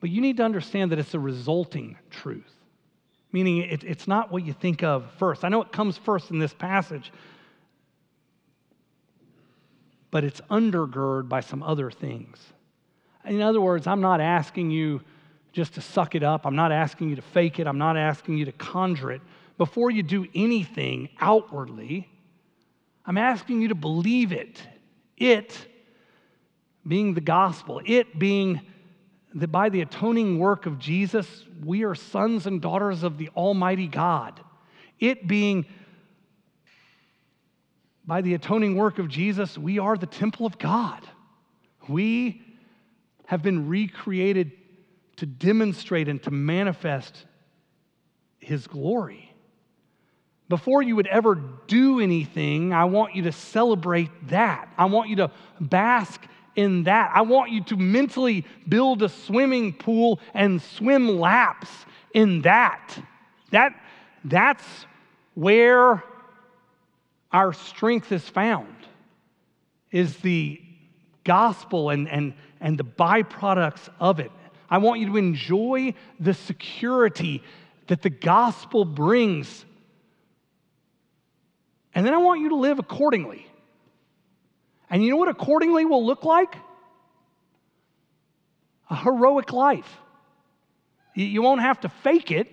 but 0.00 0.10
you 0.10 0.20
need 0.20 0.36
to 0.36 0.42
understand 0.42 0.92
that 0.92 0.98
it's 0.98 1.14
a 1.14 1.18
resulting 1.18 1.96
truth, 2.10 2.52
meaning 3.32 3.58
it, 3.58 3.82
it's 3.84 4.06
not 4.06 4.30
what 4.30 4.44
you 4.44 4.52
think 4.52 4.82
of 4.82 5.10
first. 5.18 5.44
I 5.44 5.48
know 5.48 5.62
it 5.62 5.72
comes 5.72 5.96
first 5.96 6.30
in 6.30 6.38
this 6.38 6.52
passage, 6.52 7.12
but 10.10 10.24
it's 10.24 10.40
undergirded 10.42 11.28
by 11.28 11.40
some 11.40 11.62
other 11.62 11.90
things. 11.90 12.38
In 13.24 13.40
other 13.40 13.60
words, 13.60 13.86
I'm 13.86 14.00
not 14.00 14.20
asking 14.20 14.70
you 14.70 15.00
just 15.52 15.74
to 15.74 15.80
suck 15.80 16.14
it 16.14 16.22
up. 16.22 16.46
I'm 16.46 16.56
not 16.56 16.72
asking 16.72 17.10
you 17.10 17.16
to 17.16 17.22
fake 17.22 17.58
it. 17.58 17.66
I'm 17.66 17.78
not 17.78 17.96
asking 17.96 18.38
you 18.38 18.44
to 18.44 18.52
conjure 18.52 19.12
it. 19.12 19.22
Before 19.58 19.90
you 19.90 20.02
do 20.02 20.26
anything 20.34 21.08
outwardly, 21.20 22.08
I'm 23.06 23.18
asking 23.18 23.62
you 23.62 23.68
to 23.68 23.74
believe 23.74 24.32
it. 24.32 24.60
It 25.16 25.56
being 26.86 27.14
the 27.14 27.20
gospel, 27.20 27.80
it 27.84 28.18
being 28.18 28.60
that 29.34 29.48
by 29.48 29.68
the 29.68 29.80
atoning 29.80 30.38
work 30.38 30.66
of 30.66 30.78
Jesus, 30.78 31.44
we 31.64 31.84
are 31.84 31.94
sons 31.94 32.46
and 32.46 32.60
daughters 32.60 33.02
of 33.02 33.18
the 33.18 33.28
Almighty 33.30 33.86
God. 33.86 34.40
It 34.98 35.26
being 35.26 35.66
by 38.04 38.20
the 38.20 38.34
atoning 38.34 38.76
work 38.76 38.98
of 38.98 39.08
Jesus, 39.08 39.56
we 39.56 39.78
are 39.78 39.96
the 39.96 40.06
temple 40.06 40.44
of 40.44 40.58
God. 40.58 41.06
We 41.88 42.42
have 43.26 43.42
been 43.42 43.68
recreated 43.68 44.52
to 45.16 45.26
demonstrate 45.26 46.08
and 46.08 46.22
to 46.24 46.30
manifest 46.30 47.24
His 48.38 48.66
glory. 48.66 49.32
Before 50.48 50.82
you 50.82 50.96
would 50.96 51.06
ever 51.06 51.36
do 51.66 52.00
anything, 52.00 52.74
I 52.74 52.84
want 52.84 53.14
you 53.14 53.22
to 53.22 53.32
celebrate 53.32 54.10
that. 54.28 54.68
I 54.76 54.86
want 54.86 55.08
you 55.08 55.16
to 55.16 55.30
bask 55.60 56.20
in 56.56 56.84
that. 56.84 57.10
I 57.14 57.22
want 57.22 57.50
you 57.50 57.62
to 57.64 57.76
mentally 57.76 58.44
build 58.68 59.02
a 59.02 59.08
swimming 59.08 59.72
pool 59.72 60.20
and 60.34 60.60
swim 60.60 61.18
laps 61.18 61.68
in 62.14 62.42
that. 62.42 62.98
That 63.50 63.74
that's 64.24 64.64
where 65.34 66.02
our 67.32 67.52
strength 67.52 68.12
is 68.12 68.28
found. 68.28 68.74
Is 69.90 70.16
the 70.18 70.60
gospel 71.24 71.90
and, 71.90 72.08
and, 72.08 72.34
and 72.60 72.78
the 72.78 72.84
byproducts 72.84 73.88
of 74.00 74.20
it. 74.20 74.30
I 74.68 74.78
want 74.78 75.00
you 75.00 75.06
to 75.06 75.16
enjoy 75.16 75.94
the 76.18 76.34
security 76.34 77.42
that 77.88 78.02
the 78.02 78.10
gospel 78.10 78.84
brings. 78.84 79.64
And 81.94 82.06
then 82.06 82.14
I 82.14 82.18
want 82.18 82.40
you 82.40 82.50
to 82.50 82.56
live 82.56 82.78
accordingly. 82.78 83.46
And 84.92 85.02
you 85.02 85.08
know 85.08 85.16
what 85.16 85.28
accordingly 85.28 85.86
will 85.86 86.04
look 86.04 86.22
like? 86.22 86.54
A 88.90 88.94
heroic 88.94 89.50
life. 89.50 89.90
You 91.14 91.40
won't 91.40 91.62
have 91.62 91.80
to 91.80 91.88
fake 91.88 92.30
it. 92.30 92.46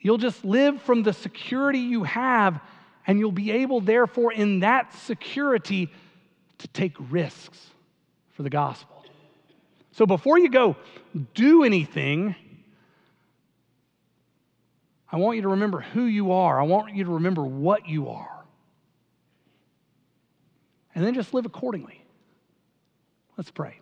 You'll 0.00 0.18
just 0.18 0.44
live 0.44 0.82
from 0.82 1.02
the 1.02 1.14
security 1.14 1.78
you 1.78 2.04
have, 2.04 2.60
and 3.06 3.18
you'll 3.18 3.32
be 3.32 3.50
able, 3.50 3.80
therefore, 3.80 4.32
in 4.34 4.60
that 4.60 4.92
security, 4.92 5.90
to 6.58 6.68
take 6.68 6.94
risks 7.10 7.58
for 8.32 8.42
the 8.42 8.50
gospel. 8.50 9.04
So 9.92 10.04
before 10.04 10.38
you 10.38 10.50
go 10.50 10.76
do 11.34 11.64
anything, 11.64 12.36
I 15.10 15.16
want 15.16 15.36
you 15.36 15.42
to 15.42 15.48
remember 15.48 15.80
who 15.80 16.04
you 16.04 16.32
are. 16.32 16.60
I 16.60 16.64
want 16.64 16.94
you 16.94 17.04
to 17.04 17.12
remember 17.12 17.42
what 17.44 17.88
you 17.88 18.10
are 18.10 18.37
and 20.98 21.06
then 21.06 21.14
just 21.14 21.32
live 21.32 21.46
accordingly. 21.46 22.02
Let's 23.36 23.52
pray. 23.52 23.78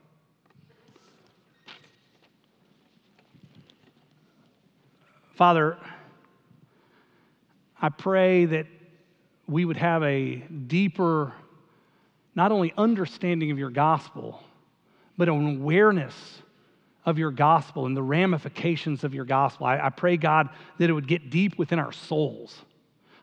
Father, 5.35 5.79
I 7.81 7.89
pray 7.89 8.45
that 8.45 8.67
we 9.49 9.65
would 9.65 9.79
have 9.79 10.03
a 10.03 10.35
deeper, 10.67 11.33
not 12.35 12.53
only 12.53 12.75
understanding 12.77 13.51
of 13.51 13.59
your 13.59 13.71
gospel, 13.71 14.43
but 15.17 15.31
an 15.31 15.57
awareness 15.57 16.43
of 17.07 17.19
your 17.19 17.31
gospel 17.31 17.87
and 17.87 17.97
the 17.97 18.03
ramifications 18.03 19.05
of 19.05 19.15
your 19.15 19.25
gospel. 19.25 19.67
I, 19.67 19.79
I 19.79 19.89
pray, 19.89 20.19
God, 20.19 20.51
that 20.77 20.91
it 20.91 20.93
would 20.93 21.09
get 21.09 21.31
deep 21.31 21.57
within 21.57 21.79
our 21.79 21.93
souls 21.93 22.61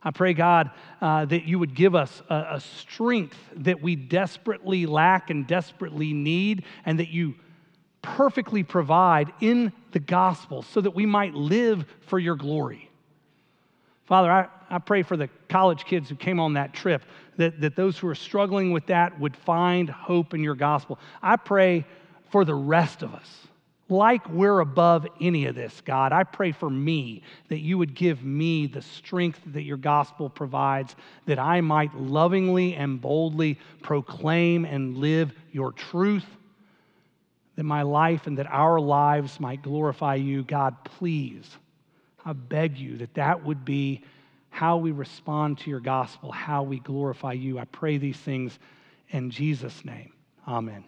I 0.04 0.12
pray, 0.12 0.34
God, 0.34 0.72
uh, 1.02 1.26
that 1.26 1.46
you 1.46 1.60
would 1.60 1.76
give 1.76 1.96
us 1.96 2.22
a, 2.30 2.46
a 2.52 2.60
strength 2.60 3.38
that 3.58 3.82
we 3.82 3.96
desperately 3.96 4.86
lack 4.86 5.30
and 5.30 5.48
desperately 5.48 6.14
need, 6.14 6.64
and 6.86 7.00
that 7.00 7.10
you 7.10 7.36
perfectly 8.02 8.64
provide 8.64 9.32
in 9.40 9.72
the 9.92 10.00
gospel 10.00 10.62
so 10.62 10.82
that 10.82 10.92
we 10.92 11.06
might 11.06 11.34
live 11.34 11.86
for 12.02 12.20
your 12.20 12.36
glory. 12.36 12.90
Father, 14.06 14.30
I, 14.30 14.48
I 14.70 14.80
pray 14.80 15.04
for 15.04 15.16
the 15.16 15.30
college 15.48 15.86
kids 15.86 16.10
who 16.10 16.16
came 16.16 16.40
on 16.40 16.54
that 16.54 16.74
trip, 16.74 17.04
that, 17.38 17.62
that 17.62 17.76
those 17.76 17.98
who 17.98 18.08
are 18.08 18.16
struggling 18.16 18.72
with 18.72 18.88
that 18.88 19.18
would 19.20 19.38
find 19.38 19.90
hope 19.90 20.34
in 20.34 20.44
your 20.44 20.56
gospel. 20.56 21.00
I 21.22 21.38
pray 21.38 21.86
for 22.30 22.44
the 22.44 22.56
rest 22.56 23.04
of 23.04 23.16
us 23.16 23.48
like 23.94 24.28
we're 24.30 24.60
above 24.60 25.08
any 25.22 25.46
of 25.46 25.56
this, 25.56 25.82
God. 25.82 26.12
I 26.12 26.24
pray 26.24 26.52
for 26.52 26.70
me 26.70 27.22
that 27.50 27.60
you 27.60 27.78
would 27.78 27.94
give 27.94 28.24
me 28.24 28.68
the 28.68 28.82
strength 28.82 29.40
that 29.48 29.62
your 29.64 29.78
gospel 29.78 30.30
provides, 30.30 30.96
that 31.26 31.40
I 31.40 31.62
might 31.62 31.96
lovingly 31.96 32.76
and 32.76 33.00
boldly 33.00 33.60
proclaim 33.82 34.66
and 34.66 34.98
live 34.98 35.32
your 35.52 35.72
truth, 35.72 36.26
that 37.56 37.64
my 37.64 37.84
life 37.84 38.28
and 38.28 38.38
that 38.40 38.48
our 38.48 38.80
lives 38.80 39.40
might 39.40 39.62
glorify 39.62 40.16
you. 40.16 40.44
God, 40.44 40.76
please, 40.84 41.46
I 42.26 42.34
beg 42.34 42.78
you 42.78 42.98
that 42.98 43.14
that 43.14 43.46
would 43.46 43.64
be 43.64 44.02
how 44.50 44.78
we 44.78 44.92
respond 44.92 45.60
to 45.60 45.70
your 45.70 45.80
gospel, 45.80 46.32
how 46.32 46.64
we 46.64 46.80
glorify 46.80 47.34
you. 47.34 47.60
I 47.60 47.66
pray 47.66 47.98
these 47.98 48.18
things 48.18 48.58
in 49.10 49.30
Jesus' 49.30 49.86
name. 49.86 50.14
Amen. 50.48 50.84